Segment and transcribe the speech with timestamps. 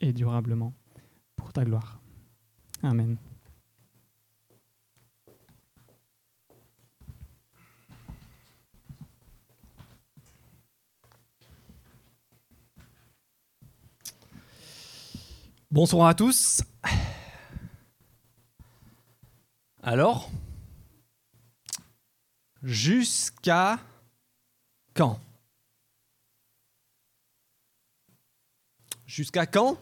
[0.00, 0.72] et durablement
[1.36, 2.00] pour ta gloire.
[2.82, 3.16] Amen.
[15.70, 16.62] Bonsoir à tous.
[19.82, 20.30] Alors,
[22.62, 23.78] jusqu'à
[24.94, 25.20] quand?
[29.06, 29.78] Jusqu'à quand?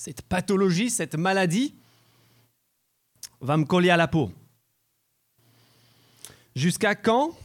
[0.00, 1.74] Cette pathologie, cette maladie
[3.42, 4.32] va me coller à la peau.
[6.56, 7.36] Jusqu'à quand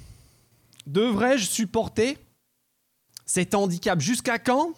[0.88, 2.18] devrais-je supporter
[3.26, 4.00] cet handicap?
[4.00, 4.70] Jusqu'à quand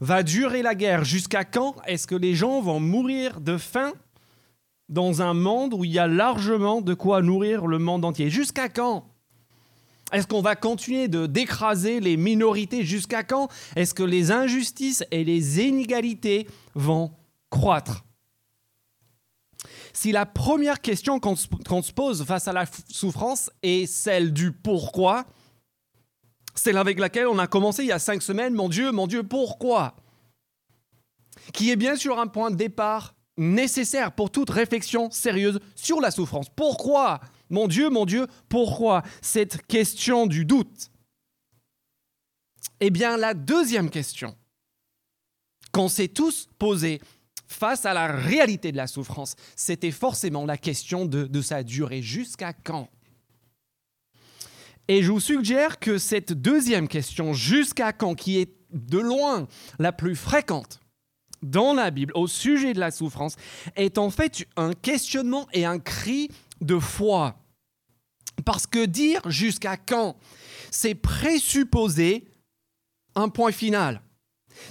[0.00, 1.04] va durer la guerre?
[1.04, 3.92] Jusqu'à quand est-ce que les gens vont mourir de faim
[4.88, 8.30] dans un monde où il y a largement de quoi nourrir le monde entier?
[8.30, 9.06] Jusqu'à quand
[10.12, 13.48] est-ce qu'on va continuer de d'écraser les minorités jusqu'à quand?
[13.74, 17.12] Est-ce que les injustices et les inégalités vont
[17.50, 18.04] croître?
[19.92, 25.24] Si la première question qu'on se pose face à la souffrance est celle du pourquoi,
[26.54, 29.22] celle avec laquelle on a commencé il y a cinq semaines, mon Dieu, mon Dieu,
[29.22, 29.96] pourquoi?
[31.52, 36.10] Qui est bien sûr un point de départ nécessaire pour toute réflexion sérieuse sur la
[36.10, 36.48] souffrance.
[36.54, 37.20] Pourquoi?
[37.50, 40.90] Mon Dieu, mon Dieu, pourquoi cette question du doute?
[42.80, 44.36] Eh bien, la deuxième question
[45.72, 47.00] qu'on s'est tous posée
[47.48, 52.02] face à la réalité de la souffrance, c'était forcément la question de, de sa durée.
[52.02, 52.88] Jusqu'à quand?
[54.88, 59.92] Et je vous suggère que cette deuxième question, jusqu'à quand, qui est de loin la
[59.92, 60.80] plus fréquente
[61.42, 63.36] dans la Bible au sujet de la souffrance,
[63.76, 67.36] est en fait un questionnement et un cri de foi.
[68.44, 70.16] Parce que dire jusqu'à quand,
[70.70, 72.28] c'est présupposer
[73.14, 74.02] un point final.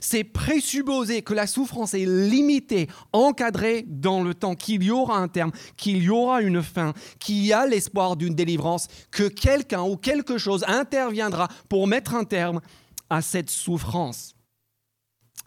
[0.02, 5.28] C'est présupposer que la souffrance est limitée, encadrée dans le temps, qu'il y aura un
[5.28, 9.96] terme, qu'il y aura une fin, qu'il y a l'espoir d'une délivrance, que quelqu'un ou
[9.96, 12.62] quelque chose interviendra pour mettre un terme
[13.09, 14.35] à cette souffrance.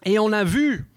[0.05, 0.89] Et on a vu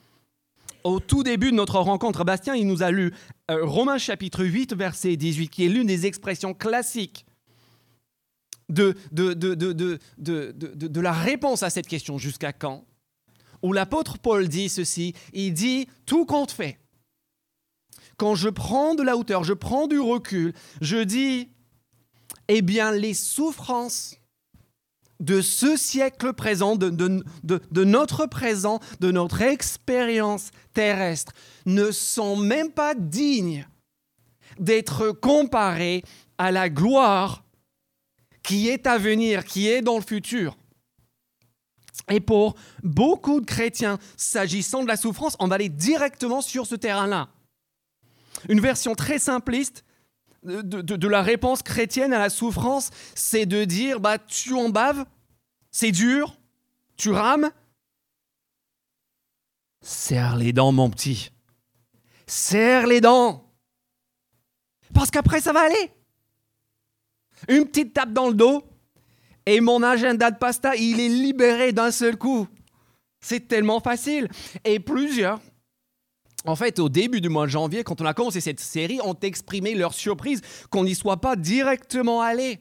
[0.84, 3.12] au tout début de notre rencontre, Bastien, il nous a lu
[3.50, 7.26] euh, Romains chapitre 8, verset 18, qui est l'une des expressions classiques
[8.68, 9.54] de, de, de,
[10.16, 12.84] de, la réponse à cette question jusqu'à quand,
[13.62, 16.78] où l'apôtre Paul dit ceci, il dit, tout compte fait,
[18.16, 21.50] quand je prends de la hauteur, je prends du recul, je dis,
[22.48, 24.16] eh bien les souffrances
[25.20, 31.32] de ce siècle présent, de, de, notre présent, de notre expérience terrestre,
[31.64, 33.66] ne sont même pas dignes
[34.58, 36.02] d'être comparées
[36.38, 37.44] à la gloire
[38.42, 40.56] qui est à venir, qui est dans le futur.
[42.10, 46.74] Et pour beaucoup de chrétiens, s'agissant de la souffrance, on va aller directement sur ce
[46.74, 47.28] terrain-là.
[48.48, 49.84] Une version très simpliste
[50.42, 55.04] de, la réponse chrétienne à la souffrance, c'est de dire bah tu en baves,
[55.70, 56.38] c'est dur,
[56.96, 57.50] tu rames.
[59.80, 61.30] Serre les dents, mon petit.
[62.26, 63.52] Serre les dents.
[64.94, 65.90] Parce qu'après, ça va aller.
[67.48, 68.62] Une petite tape dans le dos
[69.46, 72.46] et mon agenda de pasta, il est libéré d'un seul coup.
[73.20, 74.28] C'est tellement facile.
[74.64, 75.40] Et plusieurs
[76.44, 79.18] en fait, au début du mois de janvier, quand on a commencé cette série, ont
[79.22, 82.60] exprimé leur surprise qu'on n'y soit pas directement allé.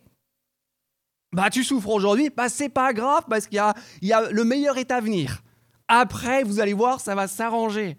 [1.33, 4.29] Bah, tu souffres aujourd'hui, bah, c'est pas grave parce qu'il y a, il y a
[4.29, 5.41] le meilleur est à venir.
[5.87, 7.97] Après, vous allez voir, ça va s'arranger.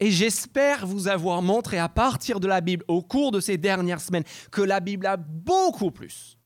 [0.00, 4.00] Et j'espère vous avoir montré à partir de la Bible au cours de ces dernières
[4.00, 6.38] semaines que la Bible a beaucoup plus,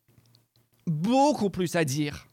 [0.86, 2.26] beaucoup plus à dire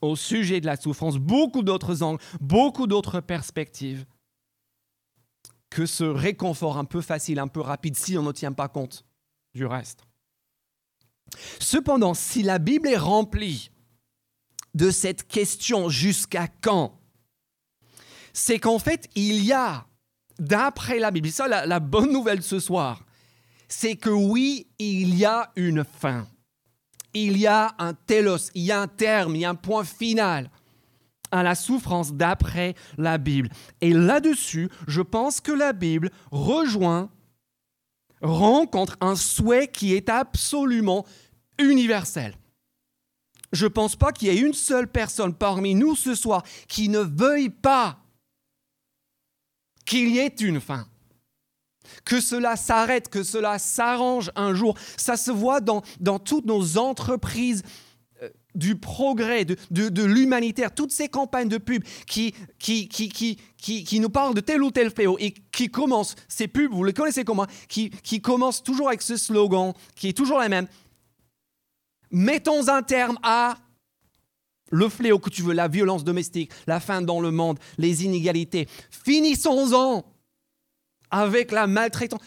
[0.00, 4.04] au sujet de la souffrance, beaucoup d'autres angles, beaucoup d'autres perspectives
[5.70, 9.04] que ce réconfort un peu facile, un peu rapide, si on ne tient pas compte
[9.54, 10.04] du reste.
[11.58, 13.70] Cependant, si la Bible est remplie
[14.74, 16.98] de cette question jusqu'à quand,
[18.32, 19.86] c'est qu'en fait, il y a,
[20.38, 23.04] d'après la Bible, ça la, la bonne nouvelle ce soir,
[23.68, 26.26] c'est que oui, il y a une fin.
[27.14, 29.84] Il y a un telos, il y a un terme, il y a un point
[29.84, 30.50] final
[31.30, 33.50] à la souffrance d'après la Bible.
[33.80, 37.10] Et là-dessus, je pense que la Bible rejoint,
[38.20, 41.06] rencontre un souhait qui est absolument
[41.58, 42.34] universel.
[43.52, 46.88] Je ne pense pas qu'il y ait une seule personne parmi nous ce soir qui
[46.88, 47.98] ne veuille pas
[49.86, 50.86] qu'il y ait une fin.
[52.04, 54.76] Que cela s'arrête, que cela s'arrange un jour.
[54.98, 57.62] Ça se voit dans, dans toutes nos entreprises
[58.54, 62.34] du progrès, de, l'humanitaire, toutes ces campagnes de pub qui,
[64.00, 67.24] nous parlent de tel ou tel fléau et qui commencent, ces pubs, vous les connaissez
[67.24, 70.66] comment, qui, qui commencent toujours avec ce slogan qui est toujours le même.
[72.10, 73.58] Mettons un terme à
[74.70, 78.66] le fléau que tu veux, la violence domestique, la faim dans le monde, les inégalités.
[78.90, 80.04] Finissons-en
[81.10, 82.20] avec la maltraitance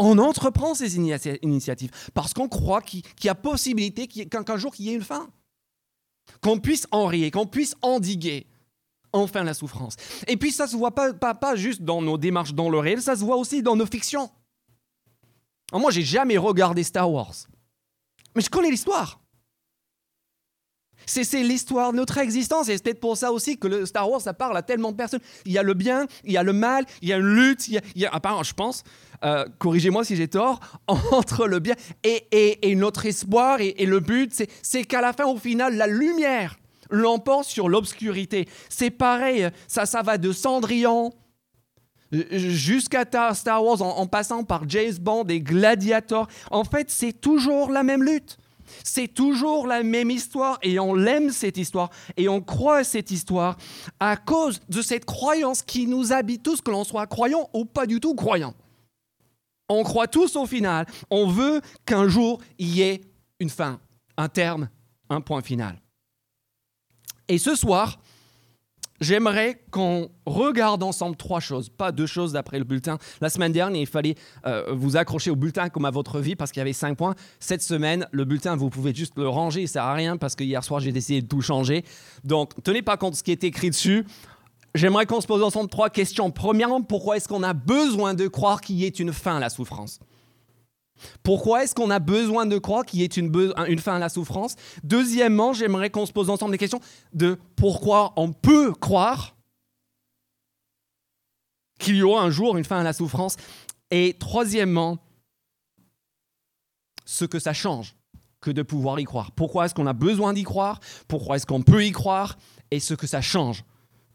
[0.00, 4.90] on entreprend ces initiatives parce qu'on croit qu'il y a possibilité qu'un jour qu'il y
[4.90, 5.28] ait une fin.
[6.42, 8.46] Qu'on puisse enrayer, qu'on puisse endiguer
[9.12, 9.96] enfin la souffrance.
[10.26, 13.14] Et puis ça se voit pas, pas, juste dans nos démarches dans le réel, ça
[13.14, 14.30] se voit aussi dans nos fictions.
[15.72, 17.34] Moi, moi, j'ai jamais regardé Star Wars.
[18.34, 19.20] Mais je connais l'histoire.
[21.06, 22.68] C'est l'histoire de notre existence.
[22.68, 24.96] Et c'est peut-être pour ça aussi que le Star Wars, ça parle à tellement de
[24.96, 25.20] personnes.
[25.44, 27.68] Il y a le bien, il y a le mal, il y a une lutte,
[27.68, 28.84] il y a, je pense,
[29.24, 33.60] euh, corrigez-moi si j'ai tort, entre le bien et, notre espoir.
[33.60, 36.56] Et, le but, c'est qu'à la fin, au final, la lumière
[36.90, 38.48] l'emporte sur l'obscurité.
[38.68, 41.12] C'est pareil, ça, ça va de Cendrillon
[42.10, 46.26] jusqu'à Star Wars en, en, passant par James Bond et Gladiator.
[46.50, 48.38] En fait, c'est toujours la même lutte.
[48.84, 53.10] C'est toujours la même histoire et on l'aime cette histoire et on croit à cette
[53.10, 53.56] histoire
[53.98, 57.86] à cause de cette croyance qui nous habite tous, que l'on soit croyant ou pas
[57.86, 58.54] du tout croyant.
[59.70, 63.00] On croit tous au final, on veut qu'un jour il y ait
[63.38, 63.80] une fin,
[64.16, 64.68] un terme,
[65.08, 65.80] un point final.
[67.28, 67.98] Et ce soir,
[69.00, 72.98] J'aimerais qu'on regarde ensemble trois choses, pas deux choses d'après le bulletin.
[73.22, 74.14] La semaine dernière, il fallait
[74.44, 77.14] euh, vous accrocher au bulletin comme à votre vie parce qu'il y avait cinq points.
[77.38, 80.34] Cette semaine, le bulletin, vous pouvez juste le ranger, il ne sert à rien parce
[80.34, 81.82] que hier soir, j'ai décidé de tout changer.
[82.24, 84.04] Donc, tenez pas compte de ce qui est écrit dessus.
[84.74, 86.30] J'aimerais qu'on se pose ensemble trois questions.
[86.30, 89.50] Premièrement, pourquoi est-ce qu'on a besoin de croire qu'il y ait une fin à la
[89.50, 89.98] souffrance?
[91.22, 93.32] Pourquoi est-ce qu'on a besoin de croire qu'il y ait une,
[93.68, 94.54] une, fin à la souffrance?
[94.84, 96.80] Deuxièmement, j'aimerais qu'on se pose ensemble des questions
[97.12, 99.34] de pourquoi on peut croire
[101.78, 103.36] qu'il y aura un jour une fin à la souffrance?
[103.90, 104.98] Et troisièmement,
[107.06, 107.96] ce que ça change
[108.40, 109.32] que de pouvoir y croire.
[109.32, 110.80] Pourquoi est-ce qu'on a besoin d'y croire?
[111.08, 112.38] Pourquoi est-ce qu'on peut y croire?
[112.70, 113.64] Et ce que ça change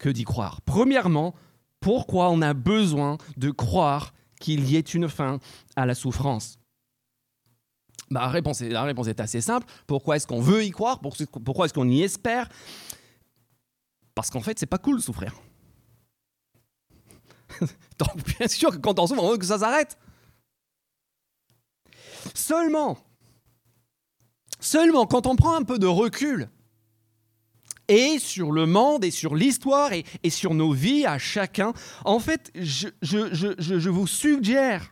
[0.05, 0.61] que d'y croire.
[0.61, 1.33] Premièrement,
[1.79, 5.39] pourquoi on a besoin de croire qu'il y ait une fin
[5.75, 6.59] à la souffrance?
[8.11, 9.65] Bah, la, réponse est, assez simple.
[9.87, 10.99] Pourquoi est-ce qu'on veut y croire?
[10.99, 12.49] Pourquoi est-ce qu'on y espère?
[14.13, 15.33] Parce qu'en fait, c'est pas cool de souffrir.
[17.97, 19.97] Donc, bien sûr que quand on souffre, on veut que ça s'arrête.
[22.35, 22.99] Seulement,
[24.59, 26.47] seulement quand on prend un peu de recul
[27.87, 31.73] et sur le monde et sur l'histoire et, sur nos vies à chacun,
[32.03, 34.91] en fait, je, je vous suggère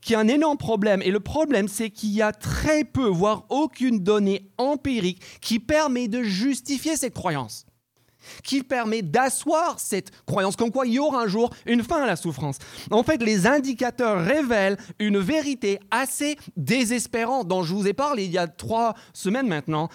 [0.00, 1.02] qui a un énorme problème.
[1.02, 6.08] Et le problème, c'est qu'il y a très peu, voire aucune donnée empirique qui permet
[6.08, 7.66] de justifier cette croyance
[8.42, 12.06] qui permet d'asseoir cette croyance comme quoi il y aura un jour une fin à
[12.06, 12.58] la souffrance.
[12.90, 18.32] En fait, les indicateurs révèlent une vérité assez désespérante dont je vous ai parlé il
[18.32, 19.88] y a trois semaines maintenant,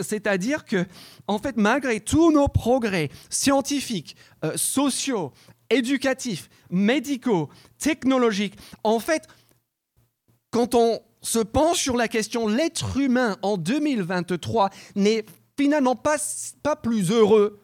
[0.00, 0.86] c'est-à-dire que,
[1.26, 5.32] en fait, malgré tous nos progrès scientifiques, euh, sociaux,
[5.68, 7.48] éducatifs, médicaux,
[7.78, 9.26] technologiques, en fait,
[10.50, 15.24] quand on se penche sur la question, l'être humain en 2023 n'est
[15.58, 16.16] finalement pas,
[16.62, 17.60] pas plus heureux,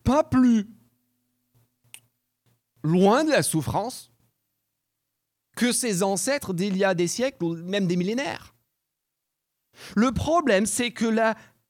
[0.00, 0.68] pas plus
[2.82, 4.10] loin de la souffrance
[5.56, 8.54] que ses ancêtres d'il y a des siècles ou même des millénaires.
[9.94, 11.06] Le problème, c'est que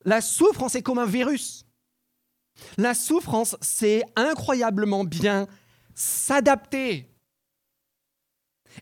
[0.04, 1.66] la, souffrance est comme un virus.
[2.76, 5.46] La souffrance, c'est incroyablement bien
[5.94, 7.08] s'adapter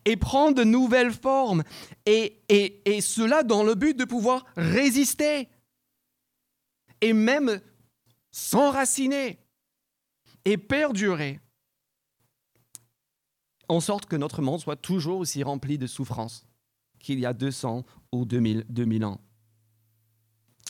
[0.05, 1.65] et prendre de nouvelles formes,
[2.07, 5.49] et, et, cela dans le but de pouvoir résister,
[7.01, 7.61] et même
[8.31, 9.39] s'enraciner
[10.45, 11.41] et perdurer,
[13.69, 16.47] en sorte que notre monde soit toujours aussi rempli de souffrances
[16.99, 19.21] qu'il y a 200 ou 2000, 2000 ans.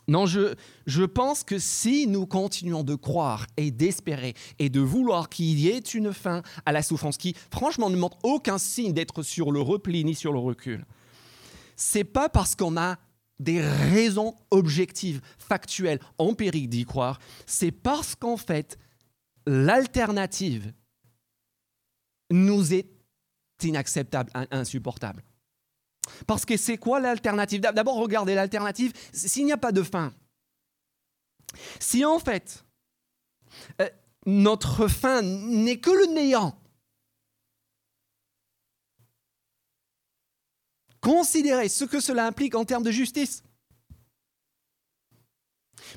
[0.08, 0.54] Non, je,
[0.86, 5.68] je pense que si nous continuons de croire et d'espérer et de vouloir qu'il y
[5.68, 9.60] ait une fin à la souffrance, qui franchement ne montre aucun signe d'être sur le
[9.60, 10.84] repli ni sur le recul,
[11.76, 12.98] c'est pas parce qu'on a
[13.40, 18.78] des raisons objectives, factuelles, empiriques d'y croire, c'est parce qu'en fait,
[19.46, 20.72] l'alternative
[22.30, 22.86] nous est
[23.62, 25.24] inacceptable, insupportable.
[26.26, 27.60] Parce que c'est quoi l'alternative?
[27.60, 30.12] D'abord, regardez l'alternative, s'il n'y a pas de fin.
[31.78, 32.64] Si en fait,
[33.80, 33.88] euh,
[34.26, 36.59] notre fin n'est que le néant,
[41.00, 43.42] considérer ce que cela implique en termes de justice.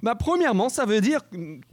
[0.01, 1.21] Bah, Premièrement, ça veut dire,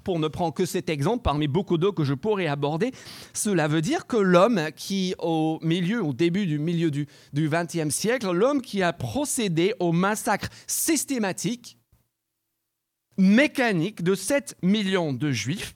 [0.05, 2.93] pour ne prendre que cet exemple parmi beaucoup d'autres que je pourrais aborder,
[3.33, 8.31] cela veut dire que l'homme qui, au milieu, au début du milieu du XXe siècle,
[8.31, 11.79] l'homme qui a procédé au massacre systématique,
[13.17, 15.75] mécanique de 7 millions de juifs,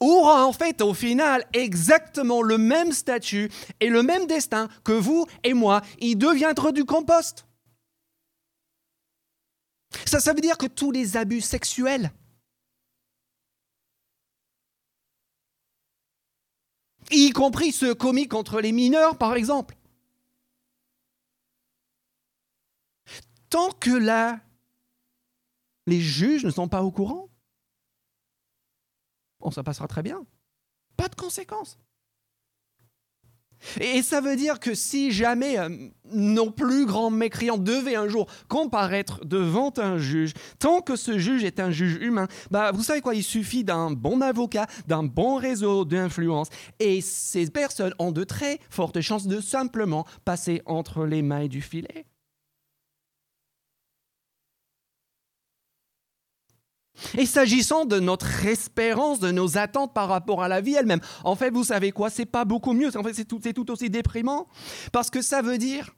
[0.00, 5.26] aura en fait au final exactement le même statut et le même destin que vous
[5.44, 5.82] et moi.
[6.00, 7.46] Il deviendra du compost.
[10.06, 12.12] Ça, ça veut dire que tous les abus sexuels,
[17.10, 19.76] y compris ceux commis contre les mineurs, par exemple,
[23.50, 24.40] tant que là,
[25.86, 27.28] les juges ne sont pas au courant,
[29.42, 30.24] bon, ça passera très bien.
[30.96, 31.78] Pas de conséquences.
[33.80, 35.68] Et ça veut dire que si jamais euh,
[36.12, 41.44] nos plus grands mécréants devaient un jour comparaître devant un juge, tant que ce juge
[41.44, 45.36] est un juge humain, bah vous savez quoi, il suffit d'un bon avocat, d'un bon
[45.36, 46.48] réseau d'influence,
[46.80, 51.62] et ces personnes ont de très fortes chances de simplement passer entre les mailles du
[51.62, 52.06] filet.
[57.18, 61.36] Et s'agissant de notre espérance, de nos attentes par rapport à la vie elle-même, en
[61.36, 62.10] fait, vous savez quoi?
[62.10, 62.96] C'est pas beaucoup mieux.
[62.96, 64.46] En fait, c'est tout, aussi déprimant.
[64.92, 65.90] Parce que ça veut dire,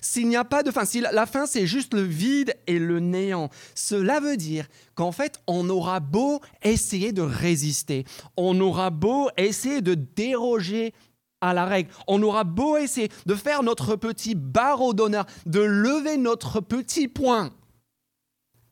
[0.00, 3.00] s'il n'y a pas de fin, si la fin c'est juste le vide et le
[3.00, 8.04] néant, cela veut dire qu'en fait, on aura beau essayer de résister,
[8.36, 10.92] on aura beau essayer de déroger
[11.40, 11.90] à la règle.
[12.06, 17.52] On aura beau essayer de faire notre petit barreau d'honneur, de lever notre petit point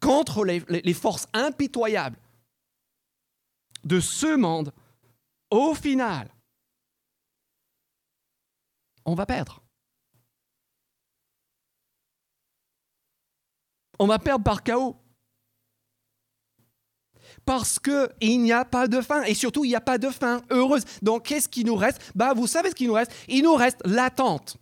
[0.01, 2.19] contre les, forces impitoyables
[3.85, 4.73] de ce monde,
[5.51, 6.31] au final,
[9.05, 9.63] on va perdre.
[13.99, 14.97] On va perdre par chaos.
[17.45, 19.23] Parce qu'il n'y a pas de fin.
[19.23, 20.85] Et surtout, il n'y a pas de fin heureuse.
[21.01, 22.13] Donc, qu'est-ce qui nous reste?
[22.15, 23.13] Bah, Vous savez ce qui nous reste?
[23.29, 24.59] Il nous reste l'attente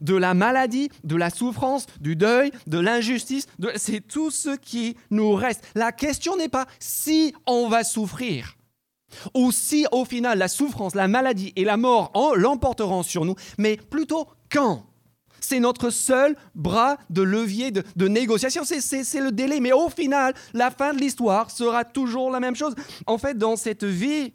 [0.00, 3.46] de la maladie, de la souffrance, du deuil, de l'injustice.
[3.76, 5.64] C'est tout ce qui nous reste.
[5.74, 8.56] La question n'est pas si on va souffrir
[9.34, 13.76] ou si au final la souffrance, la maladie et la mort l'emporteront sur nous, mais
[13.76, 14.86] plutôt quand?
[15.40, 19.58] C'est notre seul bras de levier de, négociation, c'est le délai.
[19.58, 22.76] Mais au final, la fin de l'histoire sera toujours la même chose.
[23.06, 24.32] En fait, dans cette vie,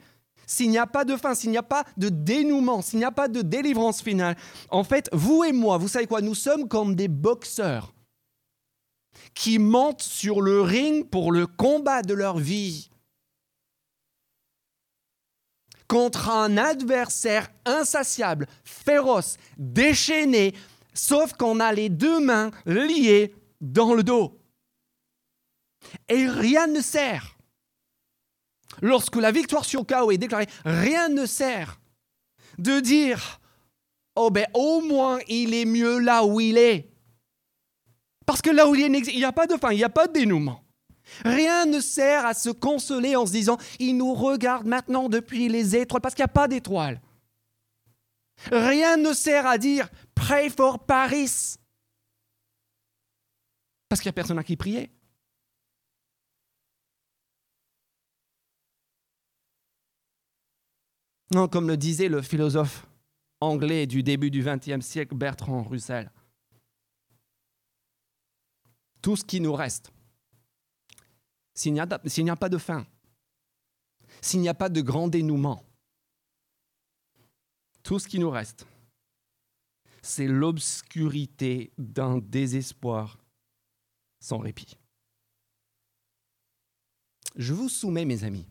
[0.48, 3.12] s'il n'y a pas de fin, s'il n'y a pas de dénouement, s'il n'y a
[3.12, 4.36] pas de délivrance finale,
[4.72, 7.94] en fait, vous et moi, vous savez quoi, nous sommes comme des boxeurs
[9.36, 12.90] qui montent sur le ring pour le combat de leur vie
[15.88, 20.54] contre un adversaire insatiable, féroce, déchaîné,
[20.94, 24.38] sauf qu'on a les deux mains liées dans le dos.
[26.10, 27.37] Et rien ne sert
[28.82, 31.80] lorsque la victoire sur chaos est déclarée, rien ne sert
[32.58, 33.40] de dire
[34.16, 36.90] Oh ben au moins il est mieux là où il est.
[38.26, 39.90] Parce que là où il est, il n'y a pas de fin, il n'y a
[39.90, 40.64] pas de dénouement.
[41.24, 45.76] Rien ne sert à se consoler en se disant Il nous regarde maintenant depuis les
[45.76, 47.02] étoiles, parce qu'il n'y a pas d'étoiles.
[48.52, 51.58] Rien ne sert à dire Pray for Paris,
[53.88, 54.92] parce qu'il n'y a personne à qui prier.
[61.34, 62.88] Non, comme le disait le philosophe
[63.42, 66.12] anglais du début du XXe siècle, Bertrand Russell.
[69.02, 69.92] Tout ce qui nous reste,
[71.54, 72.86] s'il n'y a, a, pas de fin,
[74.22, 75.64] s'il n'y a pas de grand dénouement,
[77.84, 78.66] tout ce qui nous reste,
[80.02, 83.18] c'est l'obscurité d'un désespoir
[84.20, 84.78] sans répit.
[87.36, 88.48] Je vous soumets, mes amis,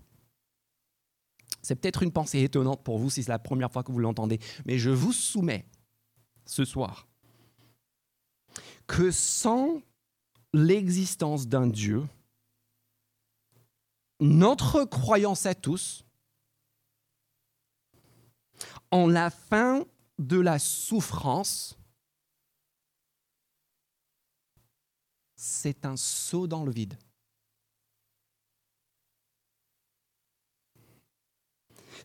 [1.67, 4.39] c'est peut-être une pensée étonnante pour vous si c'est la première fois que vous l'entendez,
[4.67, 5.67] mais je vous soumets
[6.45, 7.09] ce soir
[8.87, 9.83] que sans
[10.53, 12.07] l'existence d'un Dieu,
[14.21, 16.05] notre croyance à tous
[18.93, 19.85] en la fin
[20.21, 21.77] de la souffrance,
[25.35, 26.97] c'est un saut dans le vide.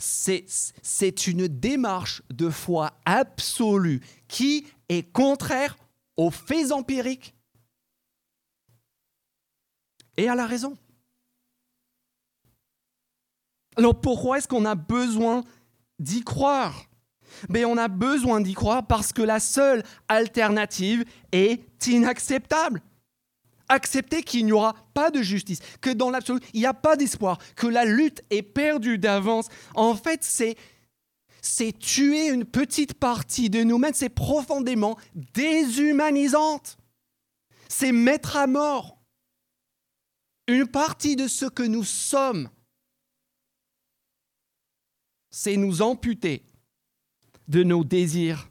[0.02, 5.78] C'est une démarche de foi absolue qui est contraire
[6.18, 7.36] aux faits empiriques
[10.18, 10.78] et à la raison.
[13.78, 15.44] Alors pourquoi est-ce qu'on a besoin
[16.00, 16.86] d'y croire?
[17.48, 22.82] Mais on a besoin d'y croire parce que la seule alternative est inacceptable.
[23.74, 27.38] Accepter qu'il n'y aura pas de justice, que dans l'absolu, il n'y a pas d'espoir,
[27.56, 29.48] que la lutte est perdue d'avance.
[29.76, 30.24] En fait,
[31.42, 34.98] c'est tuer une petite partie de nous-mêmes, c'est profondément
[35.34, 36.78] déshumanisante.
[37.70, 39.00] C'est mettre à mort
[40.48, 42.50] une partie de ce que nous sommes.
[45.30, 46.44] C'est nous amputer
[47.48, 48.50] de nos désirs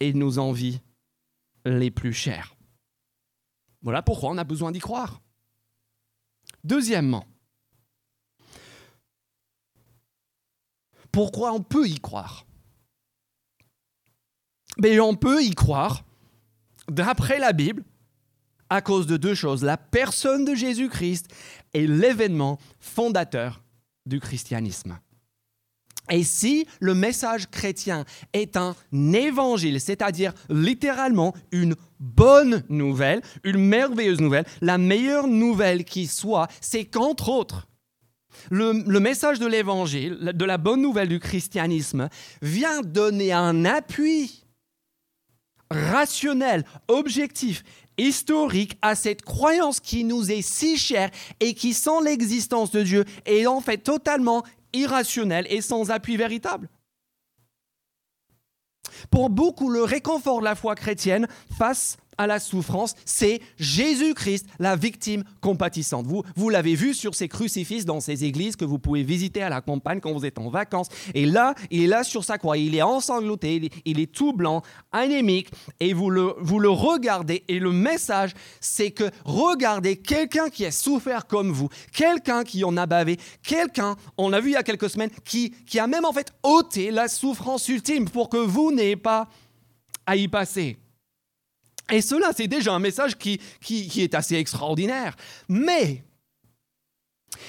[0.00, 0.80] et de nos envies
[1.66, 2.55] les plus chères.
[3.86, 5.20] Voilà pourquoi on a besoin d'y croire.
[6.64, 7.24] Deuxièmement,
[11.12, 12.46] pourquoi on peut y croire?
[14.78, 16.04] Mais on peut y croire,
[16.88, 17.84] d'après la Bible,
[18.70, 21.32] à cause de deux choses, la personne de Jésus-Christ
[21.72, 23.62] et l'événement fondateur
[24.04, 24.98] du christianisme.
[26.10, 34.20] Et si le message chrétien est un évangile, c'est-à-dire littéralement une bonne nouvelle, une merveilleuse
[34.20, 37.66] nouvelle, la meilleure nouvelle qui soit, c'est qu'entre autres,
[38.50, 42.08] le, message de l'évangile, de la bonne nouvelle du christianisme,
[42.42, 44.44] vient donner un appui
[45.70, 47.64] rationnel, objectif,
[47.98, 51.10] historique à cette croyance qui nous est si chère
[51.40, 56.68] et qui, sans l'existence de Dieu, est en fait totalement irrationnel et sans appui véritable.
[59.10, 64.76] Pour beaucoup, le réconfort de la foi chrétienne face à la souffrance, c'est Jésus-Christ, la
[64.76, 66.06] victime compatissante.
[66.06, 69.48] Vous, vous l'avez vu sur ces crucifixes dans ces églises que vous pouvez visiter à
[69.48, 70.88] la campagne quand vous êtes en vacances.
[71.14, 74.62] Et là, il est là sur sa croix, il est ensanglanté, il est, tout blanc,
[74.92, 77.44] anémique, et vous le, vous le regardez.
[77.48, 82.76] Et le message, c'est que regardez quelqu'un qui a souffert comme vous, quelqu'un qui en
[82.76, 86.04] a bavé, quelqu'un, on l'a vu il y a quelques semaines, qui, qui a même
[86.04, 89.28] en fait ôté la souffrance ultime pour que vous n'ayez pas
[90.06, 90.78] à y passer.
[91.92, 95.14] Et cela, c'est déjà un message qui, qui, est assez extraordinaire.
[95.48, 96.02] Mais,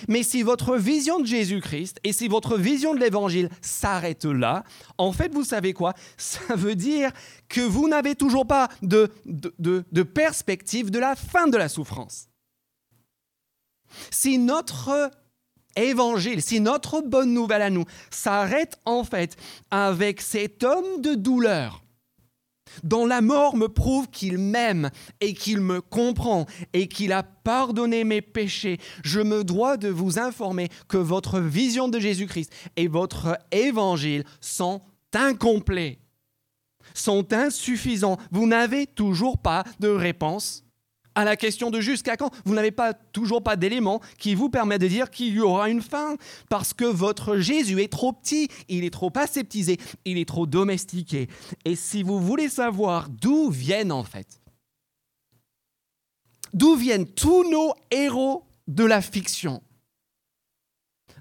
[0.08, 4.64] mais si votre vision de Jésus-Christ et si votre vision de l'Évangile s'arrête là,
[4.98, 5.94] en fait, vous savez quoi?
[6.18, 7.12] Ça veut dire
[7.50, 12.28] que vous n'avez toujours pas de, de, de, perspective de la fin de la souffrance.
[14.12, 15.10] Si notre
[15.76, 19.36] évangile, si notre bonne nouvelle à nous s'arrête en fait
[19.72, 21.84] avec cet homme de douleur,
[22.84, 24.90] dont la mort me prouve qu'il m'aime
[25.22, 30.20] et qu'il me comprend et qu'il a pardonné mes péchés, je me dois de vous
[30.20, 34.82] informer que votre vision de Jésus-Christ et votre évangile sont
[35.14, 36.00] incomplets,
[36.94, 38.18] sont insuffisants.
[38.32, 40.67] Vous n'avez toujours pas de réponse
[41.18, 42.32] à la question de jusqu'à quand.
[42.46, 45.82] Vous n'avez pas toujours pas d'éléments qui vous permettent de dire qu'il y aura une
[45.82, 46.16] fin,
[46.48, 51.28] parce que votre Jésus est trop petit, il est trop aseptisé, il est trop domestiqué.
[51.66, 54.40] Et si vous voulez savoir d'où viennent en fait,
[56.54, 59.64] d'où viennent tous nos héros de la fiction,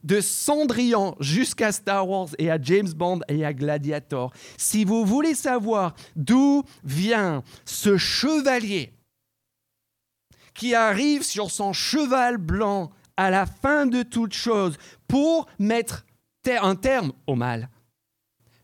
[0.05, 5.35] de Cendrillon jusqu'à Star Wars et à James Bond et à Gladiator, si vous voulez
[5.35, 8.93] savoir d'où vient ce chevalier
[10.57, 14.77] qui arrive sur son cheval blanc à la fin de toute chose
[15.09, 16.07] pour mettre
[16.63, 17.69] un terme au mal,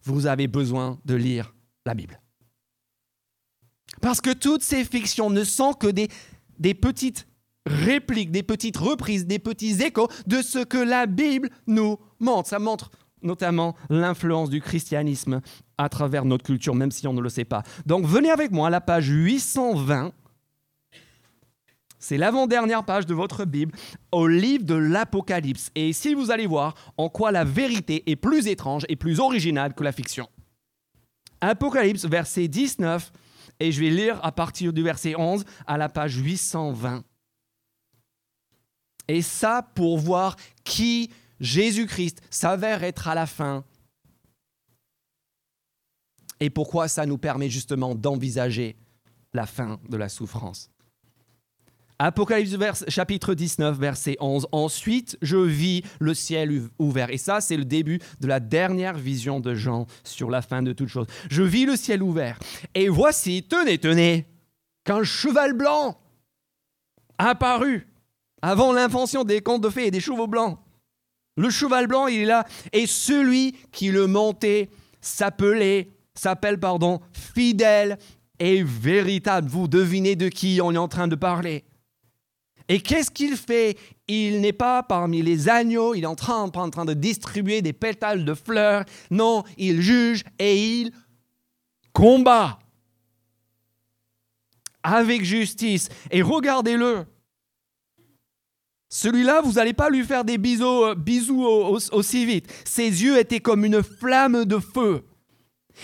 [0.05, 2.21] vous avez besoin de lire la Bible.
[4.01, 6.09] Parce que toutes ces fictions ne sont que des,
[6.59, 7.27] des petites
[7.67, 12.49] répliques, des petites reprises, des petits échos de ce que la Bible nous montre.
[12.49, 12.91] Ça montre
[13.23, 15.41] notamment l'influence du christianisme
[15.79, 17.63] à travers notre culture, même si on ne le sait pas.
[17.87, 20.13] Donc venez avec moi à la page 820
[22.03, 23.73] c'est l'avant-dernière page de votre Bible
[24.11, 25.71] au livre de l'Apocalypse.
[25.77, 29.73] Et ici, vous allez voir en quoi la vérité est plus étrange et plus originale
[29.73, 30.29] que la fiction.
[31.41, 33.13] Apocalypse, verset 19,
[33.61, 37.05] et je vais lire à partir du verset 11 à la page 820.
[39.07, 43.65] Et ça pour voir qui Jésus-Christ s'avère être à la fin
[46.41, 48.77] et pourquoi ça nous permet justement d'envisager
[49.33, 50.73] la fin de la souffrance.
[52.05, 54.49] Apocalypse chapitre 19, verset 11.
[54.51, 57.11] Ensuite, je vis le ciel ouvert.
[57.11, 60.73] Et ça, c'est le début de la dernière vision de Jean sur la fin de
[60.73, 61.07] toute chose.
[61.31, 62.41] Je vis le ciel ouvert.
[62.75, 64.27] Et voici, tenez, tenez,
[64.83, 65.97] qu'un cheval blanc
[67.19, 67.87] apparu
[68.43, 70.59] avant l'invention des contes de fées et des chevaux blancs.
[71.37, 72.45] Le cheval blanc, il est là.
[72.73, 77.97] Et celui qui le montait s'appelait, s'appelle, pardon, fidèle
[78.41, 79.49] et véritable.
[79.49, 81.65] Vous devinez de qui on est en train de parler
[82.69, 83.77] Et qu'est-ce qu'il fait?
[84.09, 87.73] Il n'est pas parmi les agneaux, il est en train, en train de distribuer des
[87.73, 88.85] pétales de fleurs.
[89.11, 90.93] Non, il juge et il
[91.93, 92.59] combat
[94.83, 95.89] avec justice.
[96.11, 97.07] Et regardez-le.
[98.89, 102.53] Celui-là, vous n'allez pas lui faire des euh, bisous aussi vite.
[102.67, 105.03] Ses yeux étaient comme une flamme de feu.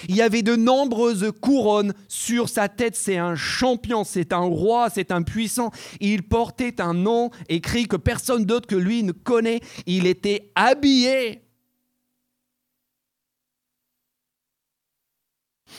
[0.08, 2.96] Il y avait de nombreuses couronnes sur sa tête.
[2.96, 5.70] C'est un champion, c'est un roi, c'est un puissant.
[6.00, 9.60] Il portait un nom écrit que personne d'autre que lui ne connaît.
[9.86, 11.42] Il était habillé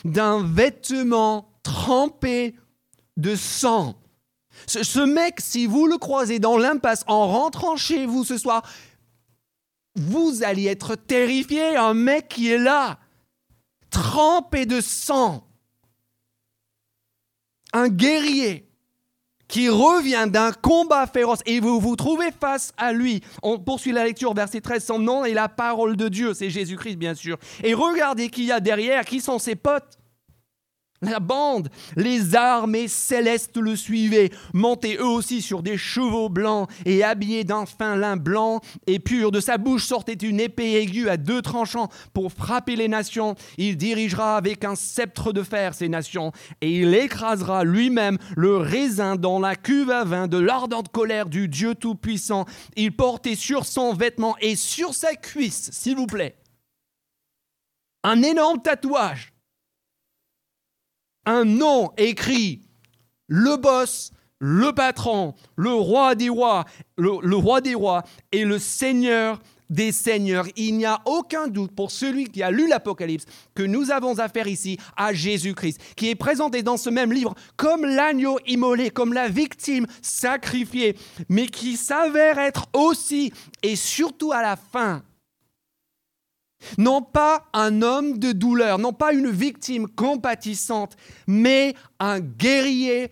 [0.06, 2.56] d'un vêtement trempé
[3.18, 3.96] de sang.
[4.68, 8.64] Ce, mec, si vous le croisez dans l'impasse en rentrant chez vous ce soir,
[9.96, 11.76] vous allez être terrifié.
[11.76, 13.00] Un mec qui est là
[13.90, 15.46] trempé de sang.
[17.74, 18.70] Un guerrier
[19.50, 23.22] qui revient d'un combat féroce et vous vous trouvez face à lui.
[23.44, 26.96] On poursuit la lecture, verset 13, son nom est la parole de Dieu, c'est Jésus-Christ
[26.96, 27.38] bien sûr.
[27.64, 29.99] Et regardez qui y a derrière, qui sont ses potes.
[31.02, 37.06] La bande, les armées célestes le suivaient, montés eux aussi sur des chevaux blancs et
[37.06, 39.32] habillés d'un fin lin blanc et pur.
[39.32, 43.36] De sa bouche sortait une épée aiguë à deux tranchants pour frapper les nations.
[43.58, 49.16] Il dirigera avec un sceptre de fer ces nations et il écrasera lui-même le raisin
[49.16, 52.44] dans la cuve à vin de l'ardente colère du Dieu Tout-Puissant.
[52.76, 56.36] Il portait sur son vêtement et sur sa cuisse, s'il vous plaît,
[58.04, 59.32] un énorme tatouage
[61.30, 62.64] un nom écrit
[63.28, 66.66] le boss, le patron, le roi des rois,
[66.98, 67.12] le,
[68.32, 69.40] et le seigneur
[69.70, 70.48] des seigneurs.
[70.56, 74.48] Il n'y a aucun doute pour celui qui a lu l'Apocalypse que nous avons affaire
[74.48, 79.28] ici à Jésus-Christ, qui est présenté dans ce même livre comme l'agneau immolé, comme la
[79.28, 80.98] victime sacrifiée,
[81.30, 85.04] mais qui s'avère être aussi et surtout à la fin
[86.78, 90.96] non pas un homme de douleur, non pas une victime compatissante,
[91.28, 93.12] mais un guerrier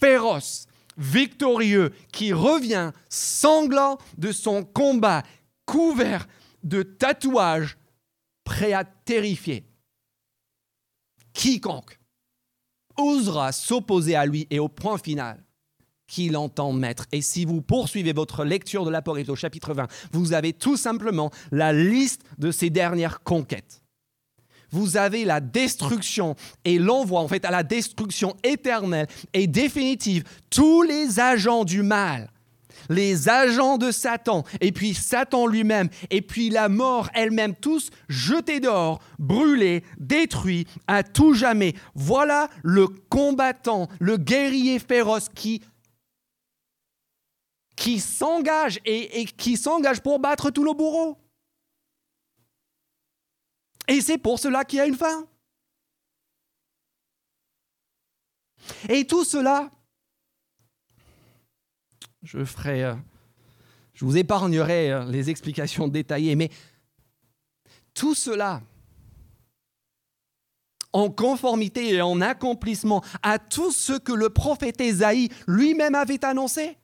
[0.00, 5.22] féroce, victorieux, qui revient sanglant de son combat,
[5.66, 6.26] couvert
[6.62, 7.76] de tatouages,
[8.44, 9.66] prêt à terrifier.
[11.32, 11.98] Quiconque
[12.96, 15.45] osera s'opposer à lui et au point final,
[16.06, 17.06] qu'il entend mettre.
[17.12, 21.30] Et si vous poursuivez votre lecture de l'Apocalypse au chapitre 20, vous avez tout simplement
[21.50, 23.82] la liste de ses dernières conquêtes.
[24.70, 30.82] Vous avez la destruction et l'envoi en fait à la destruction éternelle et définitive tous
[30.82, 32.30] les agents du mal,
[32.88, 38.60] les agents de Satan, et puis Satan lui-même, et puis la mort elle-même, tous jetés
[38.60, 41.74] dehors, brûlés, détruits à tout jamais.
[41.94, 45.62] Voilà le combattant, le guerrier féroce qui
[47.76, 51.18] qui s'engage et, qui s'engage pour battre tous nos bourreaux.
[53.86, 55.28] Et c'est pour cela qu'il y a une fin.
[58.88, 59.70] Et tout cela,
[62.22, 62.94] je ferai, euh,
[63.94, 66.50] je vous épargnerai euh, les explications détaillées, mais
[67.94, 68.62] tout cela
[70.92, 76.78] en conformité et en accomplissement à tout ce que le prophète Ésaïe lui-même avait annoncé.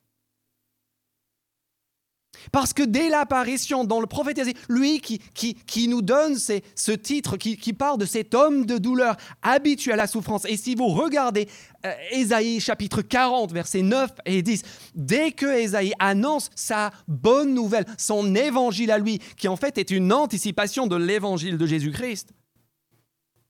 [2.50, 7.72] Parce que dès l'apparition dans le prophète lui qui, nous donne ce titre, qui, qui,
[7.72, 11.48] parle de cet homme de douleur habitué à la souffrance, et si vous regardez
[11.86, 14.62] euh, chapitre 40, versets 9 et 10,
[14.94, 19.90] dès que Ésaïe annonce sa bonne nouvelle, son évangile à lui, qui en fait est
[19.90, 22.32] une anticipation de l'évangile de Jésus-Christ,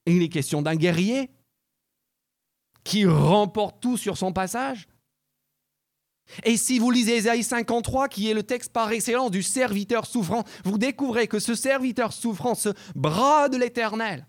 [0.06, 1.30] il est question d'un guerrier
[2.84, 4.88] qui remporte tout sur son passage
[6.44, 10.44] et si vous lisez Ésaïe 53, qui est le texte par excellence du serviteur souffrant,
[10.64, 14.26] vous découvrez que ce serviteur souffrant, ce bras de l'Éternel,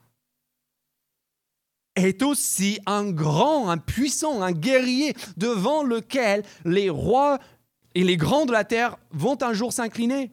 [1.95, 7.39] est aussi un grand, un puissant, un guerrier devant lequel les rois
[7.95, 10.31] et les grands de la terre vont un jour s'incliner.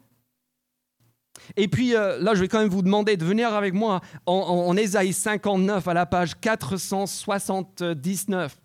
[1.56, 4.34] Et puis euh, là, je vais quand même vous demander de venir avec moi en,
[4.34, 8.56] en Ésaïe 59 à la page 479.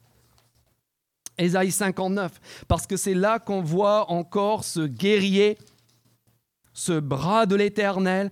[1.37, 2.31] Ésaïe 59,
[2.67, 5.57] parce que c'est là qu'on voit encore ce guerrier,
[6.73, 8.31] ce bras de l'Éternel,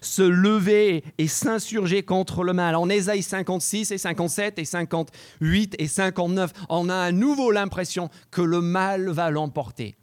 [0.00, 2.74] se lever et s'insurger contre le mal.
[2.74, 8.42] En Ésaïe 56 et 57 et 58 et 59, on a à nouveau l'impression que
[8.42, 9.94] le mal va l'emporter.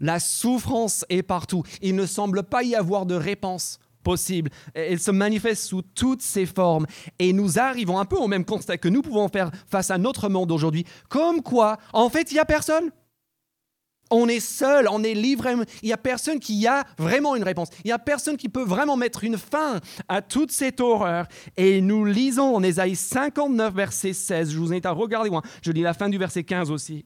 [0.00, 1.62] La souffrance est partout.
[1.82, 4.50] Il ne semble pas y avoir de réponse possible.
[4.74, 6.86] Elle se manifeste sous toutes ses formes.
[7.18, 10.28] Et nous arrivons un peu au même constat que nous pouvons faire face à notre
[10.28, 10.84] monde aujourd'hui.
[11.08, 12.90] Comme quoi, en fait, il n'y a personne.
[14.10, 15.54] On est seul, on est livré.
[15.82, 17.68] Il n'y a personne qui a vraiment une réponse.
[17.84, 21.26] Il n'y a personne qui peut vraiment mettre une fin à toute cette horreur.
[21.56, 24.50] Et nous lisons en Ésaïe 59, verset 16.
[24.50, 25.42] Je vous invite à regarder moi.
[25.62, 27.04] Je lis la fin du verset 15 aussi.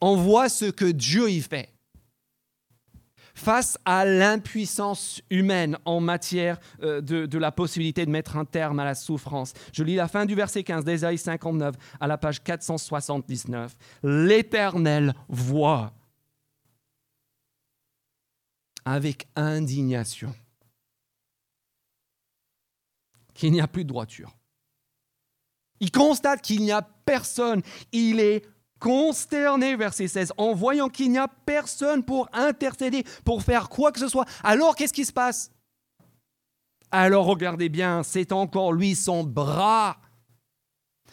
[0.00, 1.68] On voit ce que Dieu y fait
[3.38, 8.84] face à l'impuissance humaine en matière euh, de, la possibilité de mettre un terme à
[8.84, 9.52] la souffrance.
[9.72, 13.76] Je lis la fin du verset 15 d'Ésaïe 59 à la page 479.
[14.02, 15.92] L'Éternel voit
[18.84, 20.34] avec indignation
[23.34, 24.34] qu'il n'y a plus de droiture.
[25.80, 27.62] Il constate qu'il n'y a personne.
[27.92, 28.44] Il est
[28.78, 34.00] consterné, verset 16, en voyant qu'il n'y a personne pour intercéder, pour faire quoi que
[34.00, 34.26] ce soit.
[34.42, 35.50] Alors qu'est-ce qui se passe?
[36.90, 39.98] Alors regardez bien, c'est encore lui, son bras,